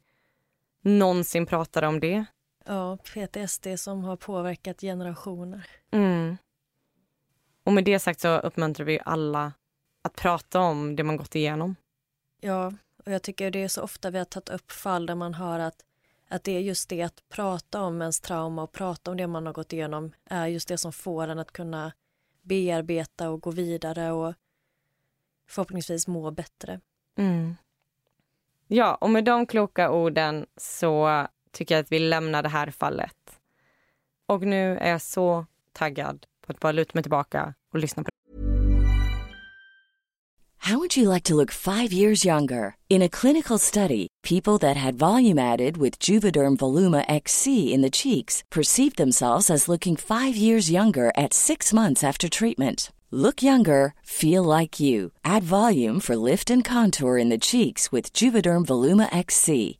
[0.82, 2.24] någonsin pratade om det.
[2.64, 5.66] Ja, PTSD som har påverkat generationer.
[5.90, 6.36] Mm.
[7.64, 9.52] Och med det sagt så uppmuntrar vi alla
[10.02, 11.76] att prata om det man gått igenom.
[12.40, 12.72] Ja,
[13.04, 15.58] och jag tycker det är så ofta vi har tagit upp fall där man hör
[15.58, 15.84] att,
[16.28, 19.46] att det är just det att prata om ens trauma och prata om det man
[19.46, 21.92] har gått igenom är just det som får en att kunna
[22.42, 24.34] bearbeta och gå vidare och
[25.48, 26.80] förhoppningsvis må bättre.
[27.16, 27.56] Mm.
[28.66, 33.40] Ja, och med de kloka orden så tycker jag att vi lämnar det här fallet.
[34.26, 38.10] Och nu är jag så taggad på att bara luta mig tillbaka och lyssna på
[40.62, 42.76] How would you like to look five years younger?
[42.90, 47.90] In a clinical study, people that had volume added with Juvederm Voluma XC in the
[47.90, 52.92] cheeks perceived themselves as looking five years younger at six months after treatment.
[53.10, 55.12] Look younger, feel like you.
[55.24, 59.79] Add volume for lift and contour in the cheeks with Juvederm Voluma XC.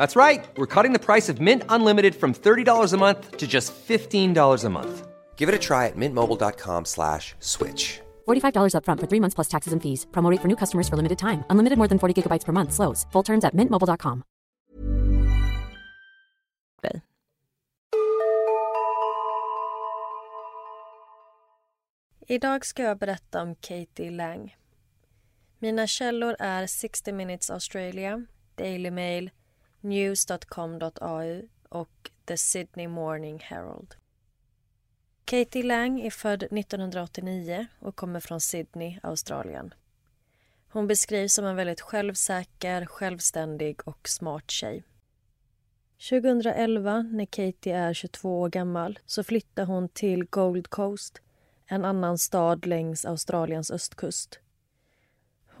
[0.00, 0.48] That's right.
[0.56, 4.70] We're cutting the price of Mint Unlimited from $30 a month to just $15 a
[4.70, 5.06] month.
[5.36, 8.00] Give it a try at mintmobile.com slash switch.
[8.26, 10.06] $45 upfront for three months plus taxes and fees.
[10.10, 11.44] Promo rate for new customers for limited time.
[11.50, 12.72] Unlimited more than 40 gigabytes per month.
[12.72, 13.06] Slows.
[13.12, 14.22] Full terms at mintmobile.com.
[16.82, 17.00] dig.
[22.26, 24.56] Idag ska jag berätta om Katie Lang.
[25.58, 29.30] Mina källor är 60 Minutes Australia, Daily Mail,
[29.80, 33.94] news.com.au och The Sydney Morning Herald.
[35.24, 39.74] Katie Lang är född 1989 och kommer från Sydney, Australien.
[40.72, 44.82] Hon beskrivs som en väldigt självsäker, självständig och smart tjej.
[46.10, 51.20] 2011, när Katie är 22 år gammal, så flyttar hon till Gold Coast,
[51.66, 54.40] en annan stad längs Australiens östkust.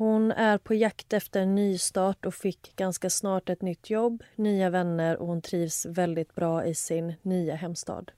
[0.00, 4.70] Hon är på jakt efter en nystart och fick ganska snart ett nytt jobb, nya
[4.70, 8.12] vänner och hon trivs väldigt bra i sin nya hemstad.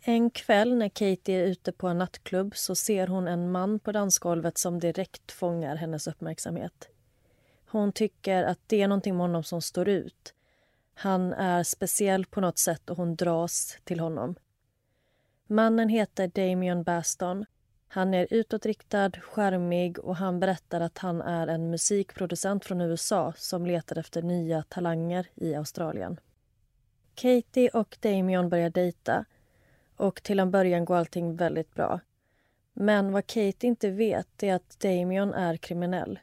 [0.00, 3.92] En kväll när Katie är ute på en nattklubb så ser hon en man på
[3.92, 6.88] dansgolvet som direkt fångar hennes uppmärksamhet.
[7.66, 10.34] Hon tycker att det är någonting med honom som står ut.
[10.94, 14.34] Han är speciell på något sätt och hon dras till honom.
[15.46, 17.44] Mannen heter Damien Baston.
[17.88, 23.66] Han är utåtriktad, skärmig och han berättar att han är en musikproducent från USA som
[23.66, 26.20] letar efter nya talanger i Australien.
[27.14, 29.24] Katie och Damion börjar dejta
[29.96, 32.00] och till en början går allting väldigt bra.
[32.72, 36.18] Men vad Katie inte vet är att Damion är kriminell.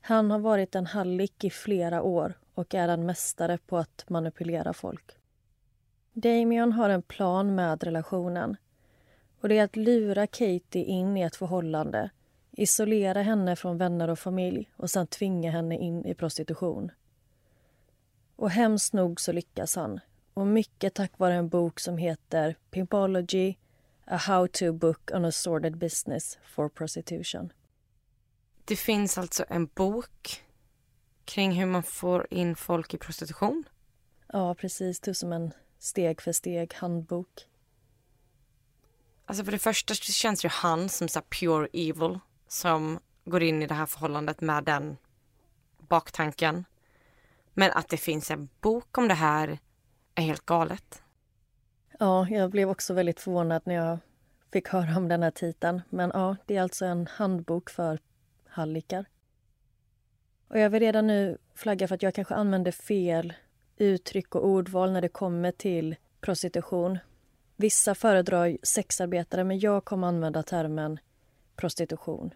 [0.00, 4.72] Han har varit en hallick i flera år och är en mästare på att manipulera
[4.72, 5.18] folk.
[6.12, 8.56] Damion har en plan med relationen.
[9.42, 12.10] Och Det är att lura Katie in i ett förhållande
[12.52, 16.90] isolera henne från vänner och familj och sen tvinga henne in i prostitution.
[18.36, 20.00] Och hemskt nog så lyckas han.
[20.34, 23.54] Och mycket tack vare en bok som heter Pimpology,
[24.04, 27.52] a how-to book on a sordid business for prostitution.
[28.64, 30.42] Det finns alltså en bok
[31.24, 33.64] kring hur man får in folk i prostitution.
[34.32, 35.00] Ja, precis.
[35.00, 37.46] Det som en steg för steg handbok.
[39.32, 42.18] Alltså för det första så känns ju han som så pure evil
[42.48, 44.96] som går in i det här förhållandet med den
[45.78, 46.64] baktanken.
[47.54, 49.58] Men att det finns en bok om det här
[50.14, 51.02] är helt galet.
[51.98, 53.98] Ja, jag blev också väldigt förvånad när jag
[54.52, 55.82] fick höra om den här titeln.
[55.88, 57.98] Men ja, det är alltså en handbok för
[58.46, 59.04] hallickar.
[60.48, 63.32] Och jag vill redan nu flagga för att jag kanske använder fel
[63.76, 66.98] uttryck och ordval när det kommer till prostitution.
[67.56, 70.98] Vissa föredrar sexarbetare, men jag kommer använda termen
[71.56, 72.34] prostitution.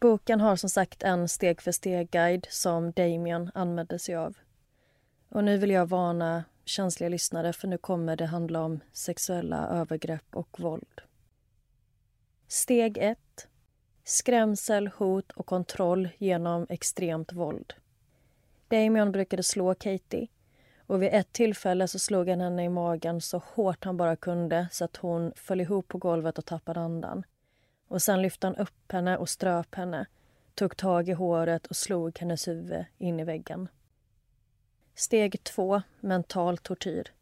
[0.00, 4.36] Boken har som sagt en steg för steg-guide som Damien använde sig av.
[5.28, 10.36] Och nu vill jag varna känsliga lyssnare för nu kommer det handla om sexuella övergrepp
[10.36, 11.00] och våld.
[12.48, 13.18] Steg 1.
[14.04, 17.74] Skrämsel, hot och kontroll genom extremt våld.
[18.68, 20.28] Damien brukade slå Katie
[20.88, 24.68] och vid ett tillfälle så slog han henne i magen så hårt han bara kunde
[24.72, 27.22] så att hon föll ihop på golvet och tappade andan.
[27.88, 30.06] Och sen lyfte han upp henne och ströp henne,
[30.54, 33.68] tog tag i håret och slog hennes huvud in i väggen.
[34.94, 37.12] Steg två, Mental tortyr.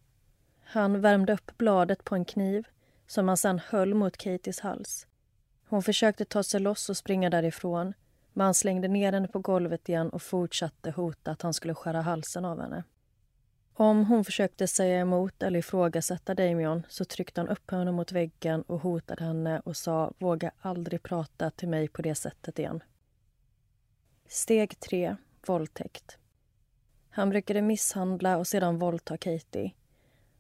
[0.64, 2.66] Han värmde upp bladet på en kniv
[3.06, 5.06] som han sen höll mot Katies hals.
[5.68, 7.94] Hon försökte ta sig loss och springa därifrån
[8.32, 12.00] men han slängde ner henne på golvet igen och fortsatte hota att han skulle skära
[12.00, 12.84] halsen av henne.
[13.78, 18.62] Om hon försökte säga emot eller ifrågasätta Damion så tryckte han upp henne mot väggen
[18.62, 22.82] och hotade henne och sa våga aldrig prata till mig på det sättet igen.
[24.28, 25.16] Steg 3.
[25.46, 26.18] Våldtäkt.
[27.10, 29.72] Han brukade misshandla och sedan våldta Katie.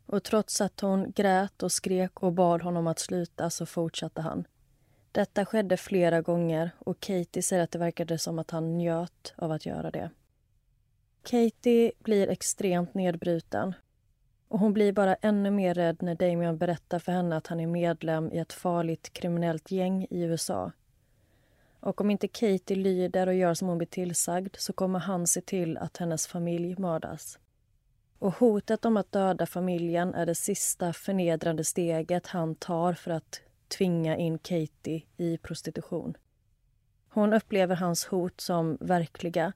[0.06, 4.46] Och trots att hon grät och skrek och bad honom att sluta så fortsatte han.
[5.12, 9.52] Detta skedde flera gånger och Katie säger att det verkade som att han njöt av
[9.52, 10.10] att göra det.
[11.30, 13.74] Katie blir extremt nedbruten
[14.48, 17.66] och hon blir bara ännu mer rädd när Damien berättar för henne att han är
[17.66, 20.72] medlem i ett farligt kriminellt gäng i USA.
[21.80, 25.40] Och om inte Katie lyder och gör som hon blir tillsagd så kommer han se
[25.40, 27.38] till att hennes familj mördas.
[28.18, 33.40] Och hotet om att döda familjen är det sista förnedrande steget han tar för att
[33.68, 36.16] tvinga in Katie i prostitution.
[37.08, 39.52] Hon upplever hans hot som verkliga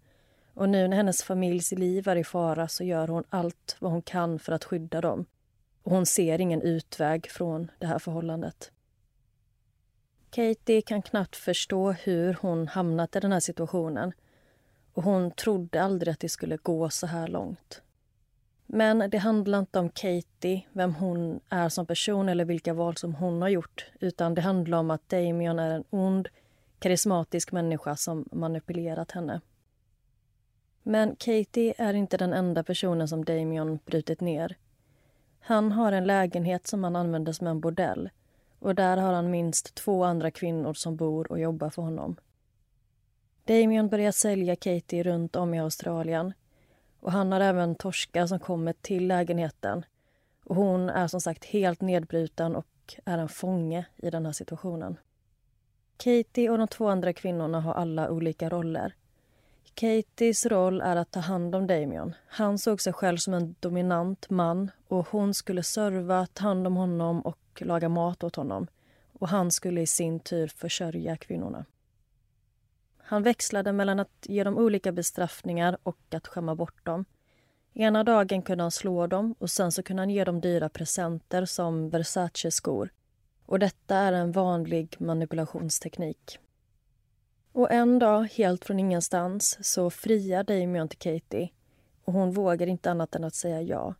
[0.60, 4.02] och nu när hennes familjs liv är i fara så gör hon allt vad hon
[4.02, 5.26] kan för att skydda dem.
[5.82, 8.72] Och hon ser ingen utväg från det här förhållandet.
[10.30, 14.12] Katie kan knappt förstå hur hon hamnat i den här situationen
[14.92, 17.82] och hon trodde aldrig att det skulle gå så här långt.
[18.66, 23.14] Men det handlar inte om Katie, vem hon är som person eller vilka val som
[23.14, 23.90] hon har gjort.
[24.00, 26.28] Utan det handlar om att Damien är en ond,
[26.78, 29.40] karismatisk människa som manipulerat henne.
[30.82, 34.56] Men Katie är inte den enda personen som Damion brutit ner.
[35.40, 38.10] Han har en lägenhet som han använder som en bordell
[38.60, 42.16] och där har han minst två andra kvinnor som bor och jobbar för honom.
[43.44, 46.32] Damien börjar sälja Katie runt om i Australien
[47.00, 49.84] och han har även torskar som kommer till lägenheten.
[50.44, 52.66] Och hon är som sagt helt nedbruten och
[53.04, 54.96] är en fånge i den här situationen.
[55.96, 58.94] Katie och de två andra kvinnorna har alla olika roller.
[59.74, 62.14] Katies roll är att ta hand om Damien.
[62.26, 66.76] Han såg sig själv som en dominant man och hon skulle serva, ta hand om
[66.76, 68.66] honom och laga mat åt honom.
[69.12, 71.64] Och han skulle i sin tur försörja kvinnorna.
[72.98, 77.04] Han växlade mellan att ge dem olika bestraffningar och att skämma bort dem.
[77.74, 81.44] Ena dagen kunde han slå dem och sen så kunde han ge dem dyra presenter
[81.44, 82.90] som Versace-skor.
[83.46, 86.38] Och detta är en vanlig manipulationsteknik.
[87.52, 91.50] Och en dag, helt från ingenstans, så friar Damian till Katie
[92.04, 93.94] och hon vågar inte annat än att säga ja.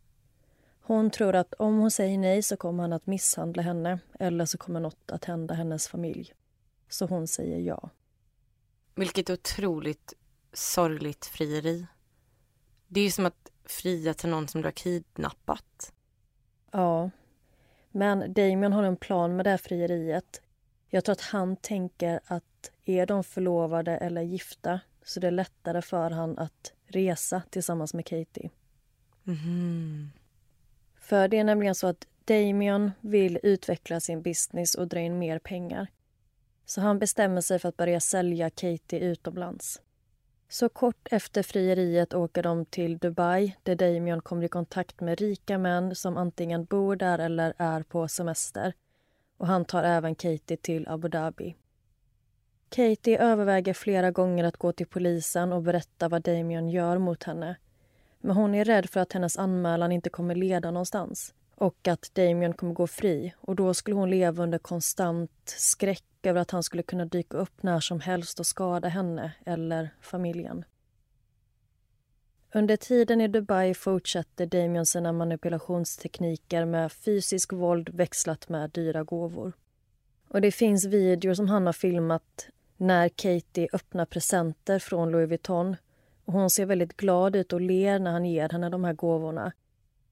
[0.81, 4.59] Hon tror att om hon säger nej så kommer han att misshandla henne eller så
[4.59, 6.33] kommer något att hända hennes familj.
[6.89, 7.91] Så hon säger ja.
[8.95, 10.15] Vilket otroligt
[10.53, 11.87] sorgligt frieri.
[12.89, 15.93] Det är som att fria till någon som du har kidnappat.
[16.71, 17.11] Ja.
[17.91, 20.43] Men Damien har en plan med det här frieriet.
[20.89, 22.45] Jag tror att han tänker att
[22.85, 28.07] är de förlovade eller gifta så det är lättare för han att resa tillsammans med
[28.07, 28.51] Katie.
[29.27, 30.11] Mm.
[31.01, 35.39] För det är nämligen så att Damien vill utveckla sin business och dra in mer
[35.39, 35.87] pengar.
[36.65, 39.81] Så han bestämmer sig för att börja sälja Katie utomlands.
[40.49, 45.59] Så kort efter frieriet åker de till Dubai där Damien kommer i kontakt med rika
[45.59, 48.75] män som antingen bor där eller är på semester.
[49.37, 51.57] Och Han tar även Katie till Abu Dhabi.
[52.71, 57.57] Katie överväger flera gånger att gå till polisen och berätta vad Damien gör mot henne.
[58.21, 62.53] Men hon är rädd för att hennes anmälan inte kommer leda någonstans och att Damien
[62.53, 66.83] kommer gå fri och då skulle hon leva under konstant skräck över att han skulle
[66.83, 70.65] kunna dyka upp när som helst och skada henne eller familjen.
[72.55, 79.53] Under tiden i Dubai fortsätter Damien sina manipulationstekniker med fysisk våld växlat med dyra gåvor.
[80.29, 82.49] Och Det finns videor som han har filmat
[82.81, 85.77] när Katie öppnar presenter från Louis Vuitton.
[86.25, 89.53] Och hon ser väldigt glad ut och ler när han ger henne de här gåvorna.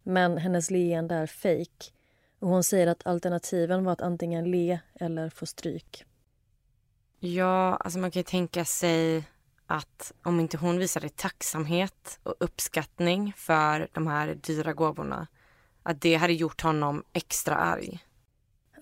[0.02, 1.94] Men hennes leende är fejk.
[2.38, 6.04] Och hon säger att alternativen var att antingen le eller få stryk.
[7.18, 9.24] Ja, alltså man kan ju tänka sig
[9.66, 15.26] att om inte hon visade tacksamhet och uppskattning för de här dyra gåvorna,
[15.82, 17.98] att det hade gjort honom extra arg.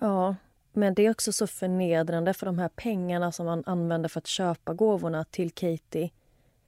[0.01, 0.35] Ja,
[0.77, 4.27] men det är också så förnedrande för de här pengarna som man använder för att
[4.27, 6.11] köpa gåvorna till Katie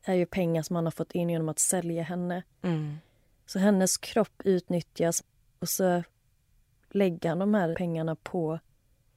[0.04, 2.44] är ju pengar som man har fått in genom att sälja henne.
[2.62, 2.98] Mm.
[3.46, 5.24] Så hennes kropp utnyttjas
[5.60, 6.04] och så
[6.90, 8.60] lägger han de här pengarna på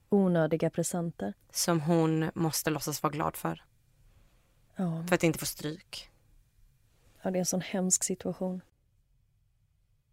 [0.09, 1.33] onödiga presenter.
[1.51, 3.63] Som hon måste låtsas vara glad för.
[4.75, 5.05] Ja.
[5.07, 6.09] För att inte få stryk.
[7.21, 8.61] Ja, det är en sån hemsk situation.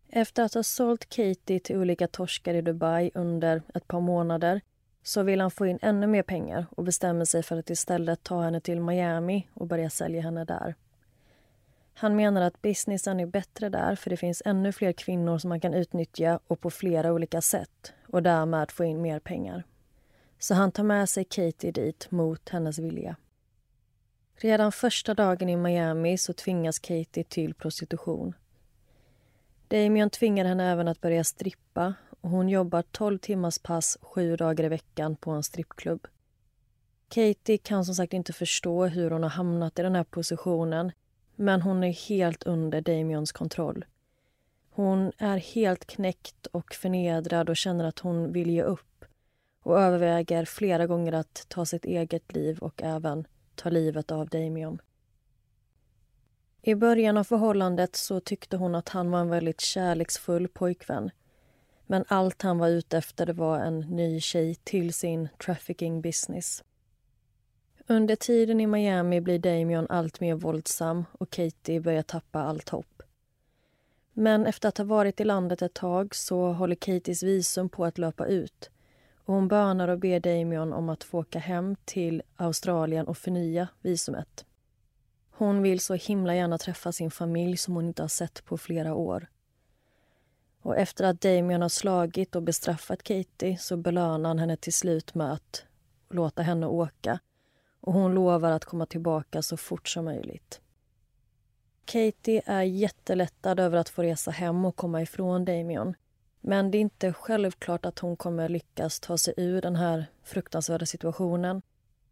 [0.09, 4.61] Efter att ha sålt Katie till olika torskar i Dubai under ett par månader
[5.03, 8.43] så vill han få in ännu mer pengar och bestämmer sig för att istället ta
[8.43, 10.75] henne till Miami och börja sälja henne där.
[11.95, 15.61] Han menar att businessen är bättre där för det finns ännu fler kvinnor som man
[15.61, 19.65] kan utnyttja och på flera olika sätt och därmed få in mer pengar.
[20.39, 23.17] Så han tar med sig Katie dit mot hennes vilja.
[24.37, 28.35] Redan första dagen i Miami så tvingas Katie till prostitution.
[29.69, 34.69] Damien tvingar henne även att börja strippa hon jobbar 12 timmars pass sju dagar i
[34.69, 36.07] veckan på en strippklubb.
[37.09, 40.93] Katie kan som sagt inte förstå hur hon har hamnat i den här positionen
[41.37, 43.85] men hon är helt under Damions kontroll.
[44.71, 49.05] Hon är helt knäckt och förnedrad och känner att hon vill ge upp
[49.63, 54.81] och överväger flera gånger att ta sitt eget liv och även ta livet av Damion.
[56.63, 61.11] I början av förhållandet så tyckte hon att han var en väldigt kärleksfull pojkvän.
[61.91, 66.65] Men allt han var ute efter det var en ny tjej till sin trafficking business.
[67.87, 73.03] Under tiden i Miami blir Damien allt mer våldsam och Katie börjar tappa allt hopp.
[74.13, 77.99] Men efter att ha varit i landet ett tag så håller Katies visum på att
[77.99, 78.71] löpa ut
[79.15, 83.69] och hon bönar och ber Damien om att få åka hem till Australien och förnya
[83.81, 84.45] visumet.
[85.31, 88.95] Hon vill så himla gärna träffa sin familj som hon inte har sett på flera
[88.95, 89.29] år.
[90.63, 95.15] Och efter att Damien har slagit och bestraffat Katie så belönar han henne till slut
[95.15, 95.65] med att
[96.11, 97.19] låta henne åka.
[97.81, 100.61] Och hon lovar att komma tillbaka så fort som möjligt.
[101.85, 105.95] Katie är jättelättad över att få resa hem och komma ifrån Damien.
[106.41, 110.87] Men det är inte självklart att hon kommer lyckas ta sig ur den här fruktansvärda
[110.87, 111.63] situationen.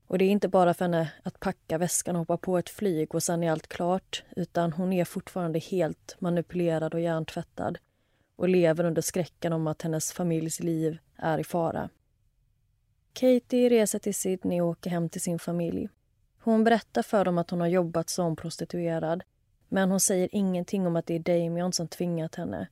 [0.07, 3.14] Och det är inte bara för henne att packa väskan och hoppa på ett flyg
[3.14, 7.78] och sen är allt klart, utan hon är fortfarande helt manipulerad och hjärntvättad
[8.39, 11.89] och lever under skräcken om att hennes familjs liv är i fara.
[13.12, 15.89] Katie reser till Sydney och åker hem till sin familj.
[16.41, 19.22] Hon berättar för dem att hon har jobbat som prostituerad
[19.68, 22.68] men hon säger ingenting om att det är Damien som tvingat henne.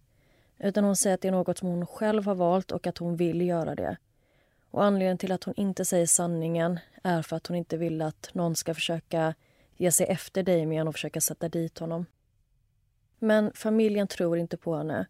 [0.59, 3.17] Utan hon säger att det är något som hon själv har valt och att hon
[3.17, 3.97] vill göra det.
[4.71, 8.31] Och anledningen till att hon inte säger sanningen är för att hon inte vill att
[8.33, 9.35] någon ska försöka
[9.77, 12.07] ge sig efter Damien och försöka sätta dit honom.
[13.19, 15.07] Men familjen tror inte på henne.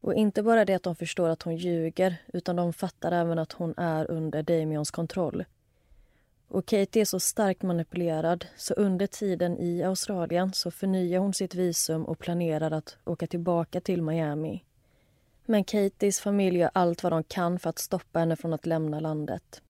[0.00, 3.52] Och inte bara det att de förstår att hon ljuger utan de fattar även att
[3.52, 5.44] hon är under Damions kontroll.
[6.48, 11.54] Och Katie är så starkt manipulerad så under tiden i Australien så förnyar hon sitt
[11.54, 14.64] visum och planerar att åka tillbaka till Miami.
[15.46, 19.00] Men Katies familj gör allt vad de kan för att stoppa henne från att lämna
[19.00, 19.62] landet.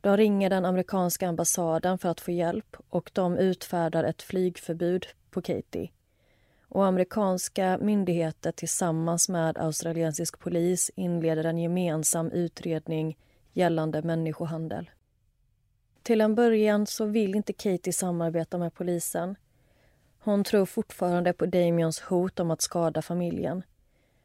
[0.00, 5.42] De ringer den amerikanska ambassaden för att få hjälp och de utfärdar ett flygförbud på
[5.42, 5.90] Katie.
[6.70, 13.18] Och amerikanska myndigheter tillsammans med australiensisk polis inleder en gemensam utredning
[13.52, 14.90] gällande människohandel.
[16.02, 19.36] Till en början så vill inte Katie samarbeta med polisen.
[20.18, 23.62] Hon tror fortfarande på Damions hot om att skada familjen.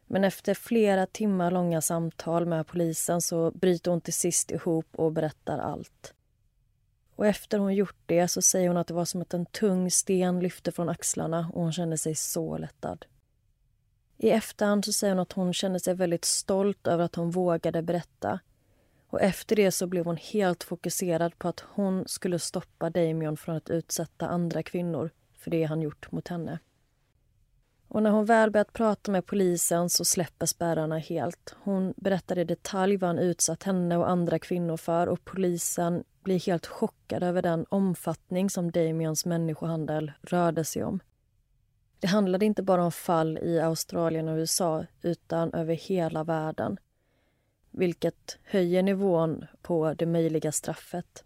[0.06, 5.12] Men efter flera timmar långa samtal med polisen så bryter hon till sist ihop och
[5.12, 6.14] berättar allt.
[7.16, 9.90] Och efter hon gjort det så säger hon att det var som att en tung
[9.90, 13.04] sten lyfte från axlarna och hon kände sig så lättad.
[14.18, 17.82] I efterhand så säger hon att hon kände sig väldigt stolt över att hon vågade
[17.82, 18.40] berätta.
[19.08, 23.56] Och efter det så blev hon helt fokuserad på att hon skulle stoppa Damien från
[23.56, 26.58] att utsätta andra kvinnor för det han gjort mot henne.
[27.88, 31.56] Och när hon väl börjat prata med polisen så släpper spärrarna helt.
[31.62, 36.46] Hon berättar i detalj vad han utsatt henne och andra kvinnor för och polisen blir
[36.46, 41.00] helt chockad över den omfattning som Damions människohandel rörde sig om.
[42.00, 46.76] Det handlade inte bara om fall i Australien och USA utan över hela världen
[47.70, 51.24] vilket höjer nivån på det möjliga straffet.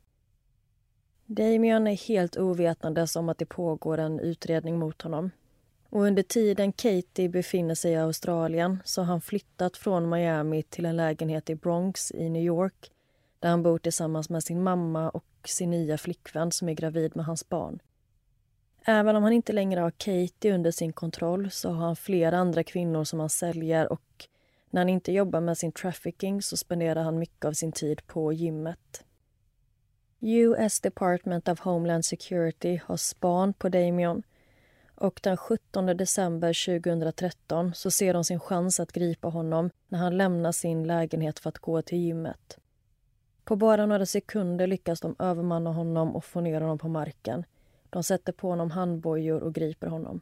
[1.27, 5.31] Damien är helt ovetandes om att det pågår en utredning mot honom.
[5.91, 10.87] Och under tiden Katie befinner sig i Australien så har han flyttat från Miami till
[10.87, 12.91] en lägenhet i Bronx i New York
[13.41, 17.25] där han bor tillsammans med sin mamma och sin nya flickvän som är gravid med
[17.25, 17.79] hans barn.
[18.85, 22.65] Även om han inte längre har Katie under sin kontroll så har han flera andra
[22.65, 24.29] kvinnor som han säljer och
[24.71, 28.33] när han inte jobbar med sin trafficking så spenderar han mycket av sin tid på
[28.33, 29.05] gymmet.
[30.21, 34.23] US Department of Homeland Security har span på Damion
[34.95, 40.17] och den 17 december 2013 så ser de sin chans att gripa honom när han
[40.17, 42.60] lämnar sin lägenhet för att gå till gymmet.
[43.51, 47.45] På bara några sekunder lyckas de övermanna honom och få ner honom på marken.
[47.91, 50.21] De sätter på honom handbojor och griper honom.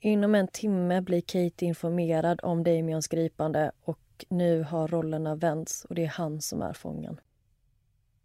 [0.00, 5.94] Inom en timme blir Kate informerad om Damians gripande och nu har rollerna vänts och
[5.94, 7.20] det är han som är fången.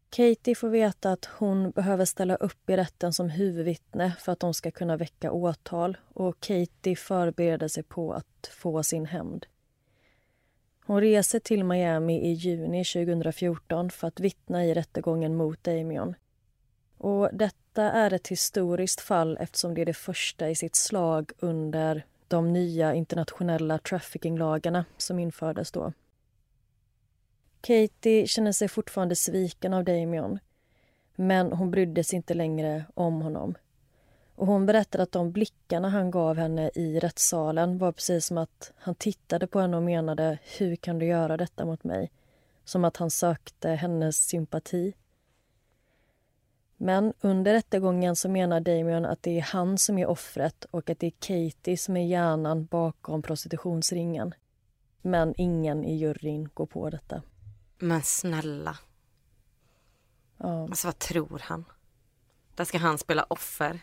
[0.10, 4.54] Katie får veta att hon behöver ställa upp i rätten som huvudvittne för att de
[4.54, 9.46] ska kunna väcka åtal och Katie förbereder sig på att få sin hämnd.
[10.88, 16.16] Hon reser till Miami i juni 2014 för att vittna i rättegången mot Damion.
[16.98, 22.06] Och detta är ett historiskt fall eftersom det är det första i sitt slag under
[22.28, 25.94] de nya internationella traffickinglagarna som infördes då.
[27.62, 30.40] Katie känner sig fortfarande sviken av Damion
[31.16, 33.56] men hon brydde sig inte längre om honom.
[34.38, 38.72] Och Hon berättade att de blickarna han gav henne i rättssalen var precis som att
[38.78, 42.12] han tittade på henne och menade hur kan du göra detta mot mig?
[42.66, 44.94] Som att han sökte hennes sympati.
[46.78, 51.00] Men under rättegången så menar Damien att det är han som är offret och att
[51.00, 54.34] det är Katie som är hjärnan bakom prostitutionsringen.
[55.02, 57.22] Men ingen i juryn går på detta.
[57.80, 58.78] Men snälla.
[60.38, 60.64] Ja.
[60.64, 61.66] Alltså vad tror han?
[62.56, 63.80] Där ska han spela offer.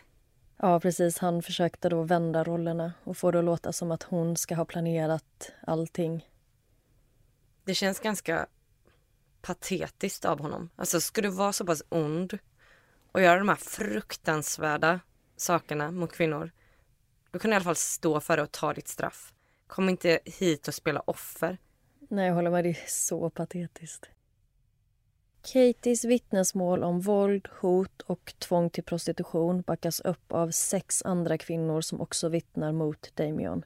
[0.57, 1.17] Ja, precis.
[1.17, 4.65] Han försökte då vända rollerna och få det att låta som att hon ska ha
[4.65, 6.29] planerat allting.
[7.63, 8.47] Det känns ganska
[9.41, 10.69] patetiskt av honom.
[10.75, 12.37] Alltså, ska du vara så pass ond
[13.11, 14.99] och göra de här fruktansvärda
[15.37, 16.51] sakerna mot kvinnor,
[17.31, 19.33] då kan du i alla fall stå för det och ta ditt straff.
[19.67, 21.57] Kom inte hit och spela offer.
[22.09, 22.63] Nej, jag håller med.
[22.63, 24.09] Det är så patetiskt.
[25.53, 31.81] Katies vittnesmål om våld, hot och tvång till prostitution backas upp av sex andra kvinnor
[31.81, 33.65] som också vittnar mot Damion.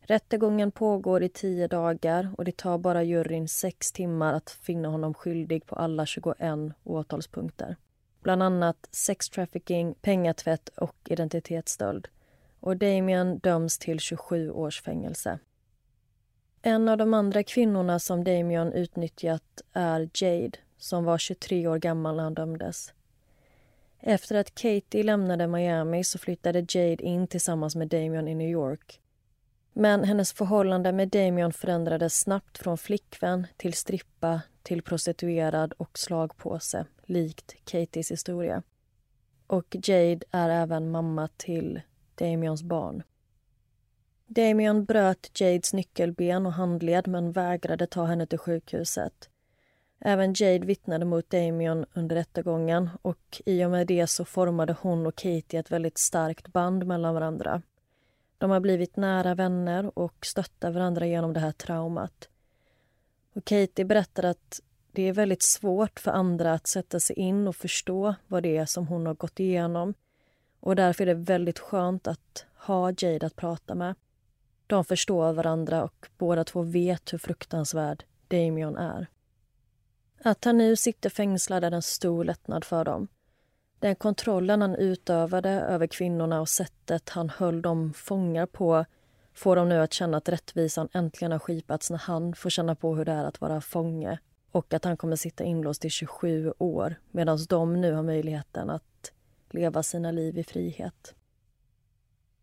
[0.00, 5.14] Rättegången pågår i tio dagar och det tar bara juryn sex timmar att finna honom
[5.14, 6.36] skyldig på alla 21
[6.84, 7.76] åtalspunkter.
[8.22, 12.08] Bland annat sextrafficking, pengatvätt och identitetsstöld.
[12.60, 15.38] Och Damien döms till 27 års fängelse.
[16.62, 22.16] En av de andra kvinnorna som Damien utnyttjat är Jade som var 23 år gammal
[22.16, 22.92] när han dömdes.
[24.00, 29.00] Efter att Katie lämnade Miami så flyttade Jade in tillsammans med Damien i New York.
[29.72, 36.86] Men hennes förhållande med Damien förändrades snabbt från flickvän till strippa till prostituerad och slagpåse,
[37.02, 38.62] likt Katies historia.
[39.46, 41.80] Och Jade är även mamma till
[42.14, 43.02] Damions barn.
[44.26, 49.28] Damien bröt Jades nyckelben och handled men vägrade ta henne till sjukhuset.
[50.04, 55.06] Även Jade vittnade mot Damien under rättegången och i och med det så formade hon
[55.06, 57.62] och Katie ett väldigt starkt band mellan varandra.
[58.38, 62.28] De har blivit nära vänner och stöttar varandra genom det här traumat.
[63.34, 64.60] Och Katie berättar att
[64.92, 68.66] det är väldigt svårt för andra att sätta sig in och förstå vad det är
[68.66, 69.94] som hon har gått igenom.
[70.60, 73.94] Och därför är det väldigt skönt att ha Jade att prata med.
[74.66, 79.06] De förstår varandra och båda två vet hur fruktansvärd Damien är.
[80.24, 83.08] Att han nu sitter fängslad är en stor lättnad för dem.
[83.78, 88.84] Den kontrollen han utövade över kvinnorna och sättet han höll dem fångar på
[89.34, 92.94] får dem nu att känna att rättvisan äntligen har skipats när han får känna på
[92.94, 94.18] hur det är att vara fånge
[94.52, 99.12] och att han kommer sitta inlåst i 27 år medan de nu har möjligheten att
[99.50, 101.14] leva sina liv i frihet.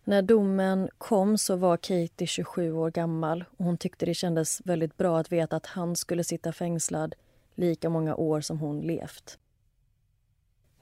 [0.04, 4.98] När domen kom så var Katie 27 år gammal och hon tyckte det kändes väldigt
[4.98, 7.16] bra att veta att han skulle sitta fängslad
[7.60, 9.38] lika många år som hon levt.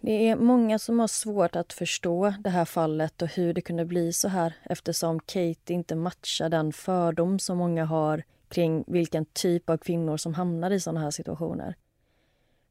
[0.01, 3.85] Det är många som har svårt att förstå det här fallet och hur det kunde
[3.85, 9.69] bli så här eftersom Kate inte matchar den fördom som många har kring vilken typ
[9.69, 11.75] av kvinnor som hamnar i såna här situationer.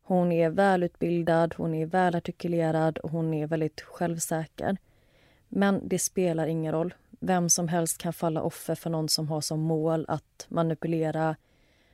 [0.03, 4.77] Hon är välutbildad, hon är välartikulerad och hon är väldigt självsäker.
[5.49, 6.95] Men det spelar ingen roll.
[7.11, 11.37] Vem som helst kan falla offer för någon som har som mål att manipulera,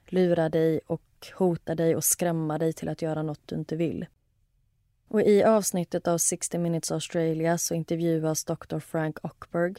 [0.06, 4.06] lura dig och hota dig och skrämma dig till att göra något du inte vill.
[5.08, 8.78] Och I avsnittet av 60 Minutes Australia så intervjuas Dr.
[8.78, 9.74] Frank Ockberg.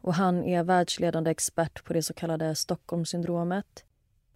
[0.00, 3.84] Och han är världsledande expert på det så kallade Stockholmssyndromet.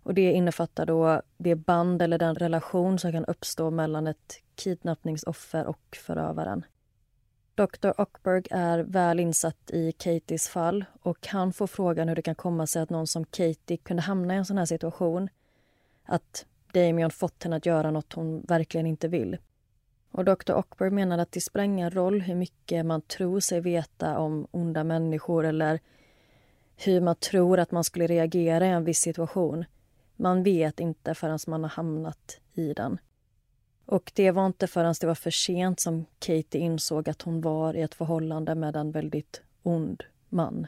[0.02, 5.66] Och det innefattar då det band eller den relation som kan uppstå mellan ett kidnappningsoffer
[5.66, 6.64] och förövaren.
[7.54, 8.00] Dr.
[8.00, 12.66] Ockberg är väl insatt i Katies fall och han får frågan hur det kan komma
[12.66, 15.28] sig att någon som Katie kunde hamna i en sån här situation
[16.06, 19.36] att Damien fått henne att göra något hon verkligen inte vill.
[20.10, 20.52] Och Dr.
[20.52, 24.84] Ockberg menar att det spelar ingen roll hur mycket man tror sig veta om onda
[24.84, 25.80] människor eller
[26.76, 29.64] hur man tror att man skulle reagera i en viss situation.
[30.16, 32.98] Man vet inte förrän man har hamnat i den.
[33.86, 37.74] Och det var inte förrän det var för sent som Katie insåg att hon var
[37.76, 40.66] i ett förhållande med en väldigt ond man.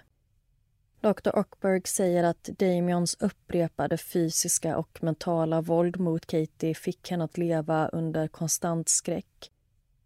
[1.09, 1.39] Dr.
[1.39, 7.89] Ockberg säger att Damions upprepade fysiska och mentala våld mot Katie fick henne att leva
[7.89, 9.51] under konstant skräck.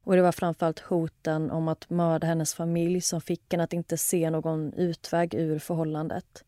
[0.04, 3.98] Och Det var framförallt hoten om att mörda hennes familj som fick henne att inte
[3.98, 6.44] se någon utväg ur förhållandet.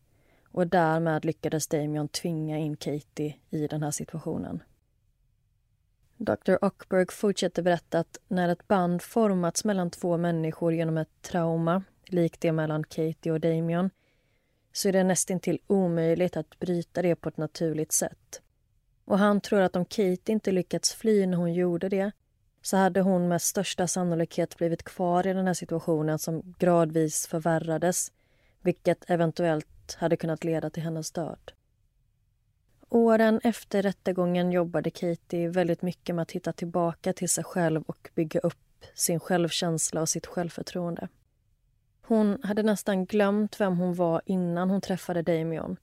[0.49, 4.63] Och därmed lyckades Damion tvinga in Katie i den här situationen.
[6.17, 6.65] Dr.
[6.65, 12.41] Ockberg fortsätter berätta att när ett band formats mellan två människor genom ett trauma, likt
[12.41, 13.91] det mellan Katie och Damion,
[14.77, 18.43] så är det nästintill omöjligt att bryta det på ett naturligt sätt.
[19.05, 22.13] Och han tror att om Kate inte lyckats fly när hon gjorde det
[22.63, 28.13] så hade hon med största sannolikhet blivit kvar i den här situationen som gradvis förvärrades
[28.63, 31.53] vilket eventuellt hade kunnat leda till hennes död.
[32.89, 38.11] Åren efter rättegången jobbade Katie väldigt mycket med att hitta tillbaka till sig själv och
[38.15, 41.09] bygga upp sin självkänsla och sitt självförtroende.
[42.07, 45.77] Hon hade nästan glömt vem hon var innan hon träffade Damion.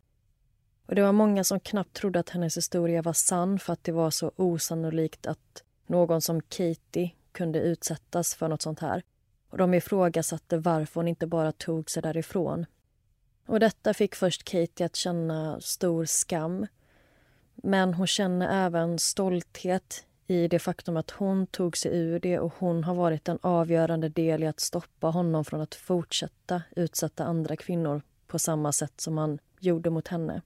[0.85, 3.91] Och Det var många som knappt trodde att hennes historia var sann för att det
[3.91, 9.03] var så osannolikt att någon som Katie kunde utsättas för något sånt här.
[9.49, 12.65] Och De ifrågasatte varför hon inte bara tog sig därifrån.
[13.45, 16.67] Och Detta fick först Katie att känna stor skam.
[17.55, 22.53] Men hon känner även stolthet i det faktum att hon tog sig ur det och
[22.57, 27.55] hon har varit en avgörande del i att stoppa honom från att fortsätta utsätta andra
[27.55, 30.41] kvinnor på samma sätt som han gjorde mot henne.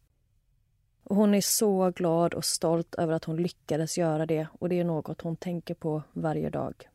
[1.03, 4.79] Och hon är så glad och stolt över att hon lyckades göra det och det
[4.79, 6.89] är något hon tänker på varje dag.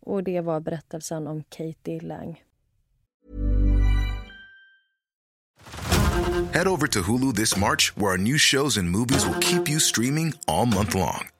[0.00, 2.44] Och det var berättelsen om Katie Lang.
[6.52, 9.80] Head over to Hulu this March, where our new shows and movies will keep you
[9.80, 11.39] streaming all month long.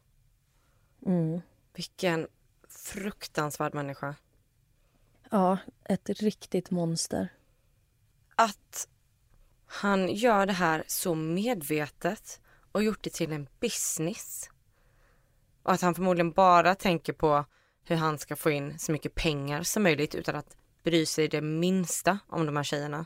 [1.05, 1.41] Mm.
[1.73, 2.27] Vilken
[2.69, 4.15] fruktansvärd människa.
[5.29, 7.29] Ja, ett riktigt monster.
[8.35, 8.87] Att
[9.65, 12.41] han gör det här så medvetet
[12.71, 14.49] och gjort det till en business.
[15.63, 17.45] Och att han förmodligen bara tänker på
[17.83, 21.41] hur han ska få in så mycket pengar som möjligt utan att bry sig det
[21.41, 23.05] minsta om de här tjejerna.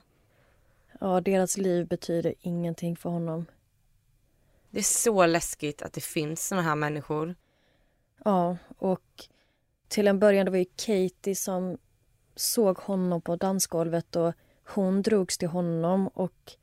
[0.99, 3.45] Ja, deras liv betyder ingenting för honom.
[4.69, 7.35] Det är så läskigt att det finns såna här människor.
[8.27, 9.25] Ja, och
[9.87, 11.77] till en början det var ju Katie som
[12.35, 14.33] såg honom på dansgolvet och
[14.67, 16.53] hon drogs till honom och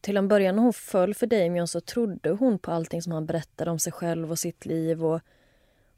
[0.00, 3.26] till en början när hon föll för Damien så trodde hon på allting som han
[3.26, 5.20] berättade om sig själv och sitt liv och,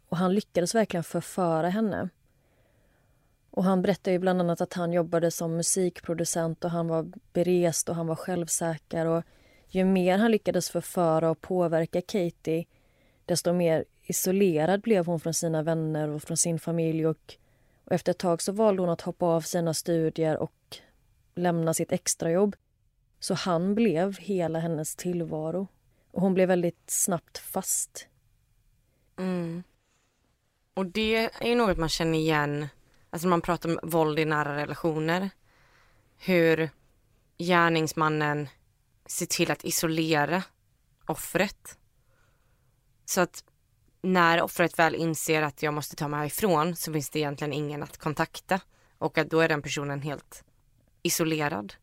[0.08, 2.08] och han lyckades verkligen förföra henne.
[3.50, 7.88] Och han berättade ju bland annat att han jobbade som musikproducent och han var berest
[7.88, 9.24] och han var självsäker och
[9.68, 12.64] ju mer han lyckades förföra och påverka Katie
[13.26, 17.34] desto mer isolerad blev hon från sina vänner och från sin familj och,
[17.84, 20.76] och efter ett tag så valde hon att hoppa av sina studier och
[21.34, 22.56] lämna sitt extrajobb.
[23.20, 25.68] Så han blev hela hennes tillvaro.
[26.10, 28.08] Och hon blev väldigt snabbt fast.
[29.18, 29.62] Mm.
[30.74, 32.68] Och det är ju något man känner igen,
[33.10, 35.30] alltså när man pratar om våld i nära relationer.
[36.16, 36.70] Hur
[37.38, 38.48] gärningsmannen
[39.06, 40.42] ser till att isolera
[41.06, 41.78] offret.
[43.04, 43.44] Så att
[44.04, 47.82] när offret väl inser att jag måste ta mig härifrån så finns det egentligen ingen
[47.82, 48.60] att kontakta.
[48.98, 50.44] Och att då är den personen helt
[51.02, 51.74] isolerad.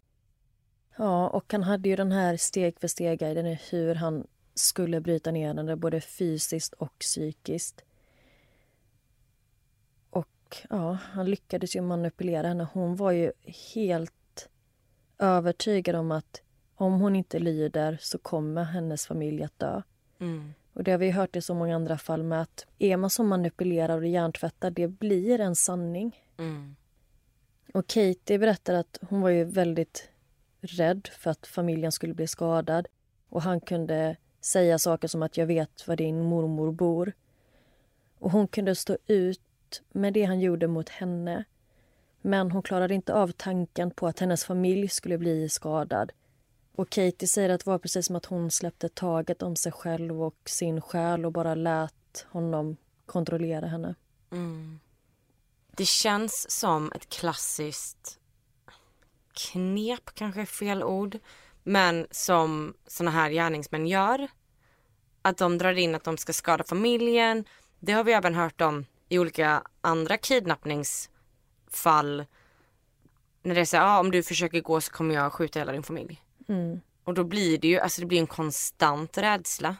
[0.97, 5.47] Ja, och han hade ju den här steg för steg-guiden hur han skulle bryta ner
[5.55, 7.83] henne både fysiskt och psykiskt.
[10.09, 12.67] Och ja, han lyckades ju manipulera henne.
[12.73, 13.31] Hon var ju
[13.73, 14.49] helt
[15.17, 16.41] övertygad om att
[16.75, 19.81] om hon inte lyder så kommer hennes familj att dö.
[20.19, 20.53] Mm.
[20.73, 23.23] Och det har vi hört i så många andra fall med att är man så
[23.23, 26.25] manipulerad och hjärntvättad, det blir en sanning.
[26.37, 26.75] Mm.
[27.73, 30.09] Och Katie berättar att hon var ju väldigt
[30.61, 32.87] rädd för att familjen skulle bli skadad.
[33.29, 37.13] Och han kunde säga saker som att jag vet var din mormor bor.
[38.19, 41.43] Och hon kunde stå ut med det han gjorde mot henne.
[42.21, 46.11] Men hon klarade inte av tanken på att hennes familj skulle bli skadad.
[46.75, 50.23] Och Katie säger att det var precis som att hon släppte taget om sig själv
[50.23, 53.95] och sin själ och bara lät honom kontrollera henne.
[54.31, 54.79] Mm.
[55.77, 58.19] Det känns som ett klassiskt
[59.33, 61.19] knep, kanske är fel ord,
[61.63, 64.27] men som såna här gärningsmän gör.
[65.21, 67.45] Att de drar in att de ska skada familjen.
[67.79, 72.25] Det har vi även hört om i olika andra kidnappningsfall.
[73.43, 75.71] När det är så här, ah, om du försöker gå så kommer jag skjuta hela
[75.71, 76.21] din familj.
[76.51, 76.81] Mm.
[77.03, 79.75] Och då blir det ju, alltså det blir en konstant rädsla.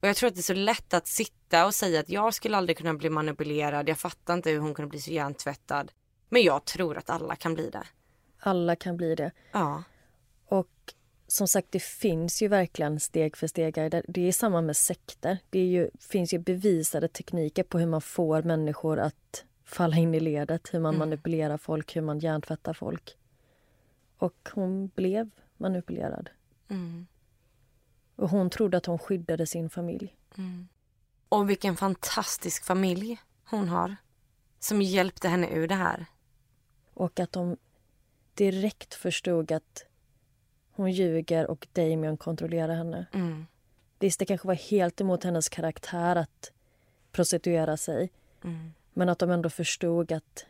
[0.00, 2.56] Och jag tror att det är så lätt att sitta och säga att jag skulle
[2.56, 3.88] aldrig kunna bli manipulerad.
[3.88, 5.92] Jag fattar inte hur hon kunde bli så hjärntvättad.
[6.28, 7.82] Men jag tror att alla kan bli det.
[8.38, 9.30] Alla kan bli det.
[9.52, 9.82] Ja.
[10.48, 10.68] Och
[11.26, 13.74] som sagt, det finns ju verkligen steg för steg.
[14.08, 15.38] Det är samma med sekter.
[15.50, 20.20] Det ju, finns ju bevisade tekniker på hur man får människor att falla in i
[20.20, 20.68] ledet.
[20.74, 21.08] Hur man Mm.
[21.08, 23.16] manipulerar folk, hur man hjärntvättar folk.
[24.18, 26.30] Och hon blev manipulerad.
[26.68, 27.06] Mm.
[28.16, 30.16] Och hon trodde att hon skyddade sin familj.
[31.28, 33.96] Och vilken fantastisk familj hon har.
[34.58, 36.06] Som hjälpte henne ur det här.
[36.94, 37.56] Och att de
[38.34, 39.84] direkt förstod att
[40.70, 43.06] hon ljuger och Damien kontrollerar henne.
[43.12, 43.46] Mm.
[43.98, 46.52] Visst, det kanske var helt emot hennes karaktär att
[47.12, 48.12] prostituera sig.
[48.44, 48.72] Mm.
[48.92, 50.46] Men att de ändå förstod att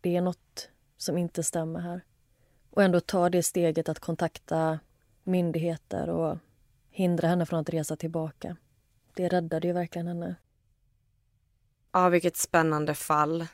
[0.00, 2.00] det är något som inte stämmer här.
[2.78, 4.78] Och ändå ta det steget att kontakta
[5.24, 6.38] myndigheter och
[6.90, 8.56] hindra henne från att resa tillbaka.
[9.14, 10.34] Det räddade ju verkligen henne.
[11.92, 13.46] Ja, vilket spännande fall.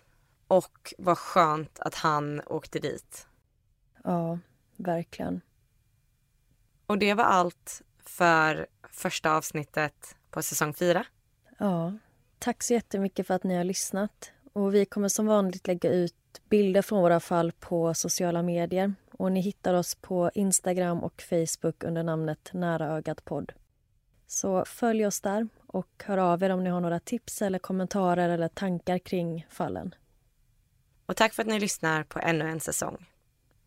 [0.46, 3.26] Och vad skönt att han åkte dit.
[4.02, 4.38] Ja,
[4.76, 5.40] Verkligen.
[6.86, 11.06] Och det var allt för första avsnittet på säsong fyra.
[11.58, 11.92] Ja,
[12.38, 14.32] tack så jättemycket för att ni har lyssnat.
[14.52, 16.14] Och vi kommer som vanligt lägga ut
[16.48, 18.94] bilder från våra fall på sociala medier.
[19.18, 23.52] Och ni hittar oss på Instagram och Facebook under namnet Nära ögat podd.
[24.26, 28.28] Så följ oss där och hör av er om ni har några tips eller kommentarer
[28.28, 29.94] eller tankar kring fallen.
[31.06, 33.06] Och tack för att ni lyssnar på ännu en säsong.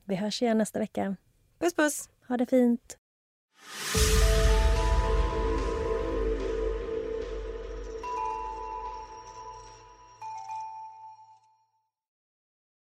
[0.05, 1.15] Vi hörs igen nästa vecka.
[1.59, 2.09] Puss puss!
[2.27, 2.97] Ha det fint!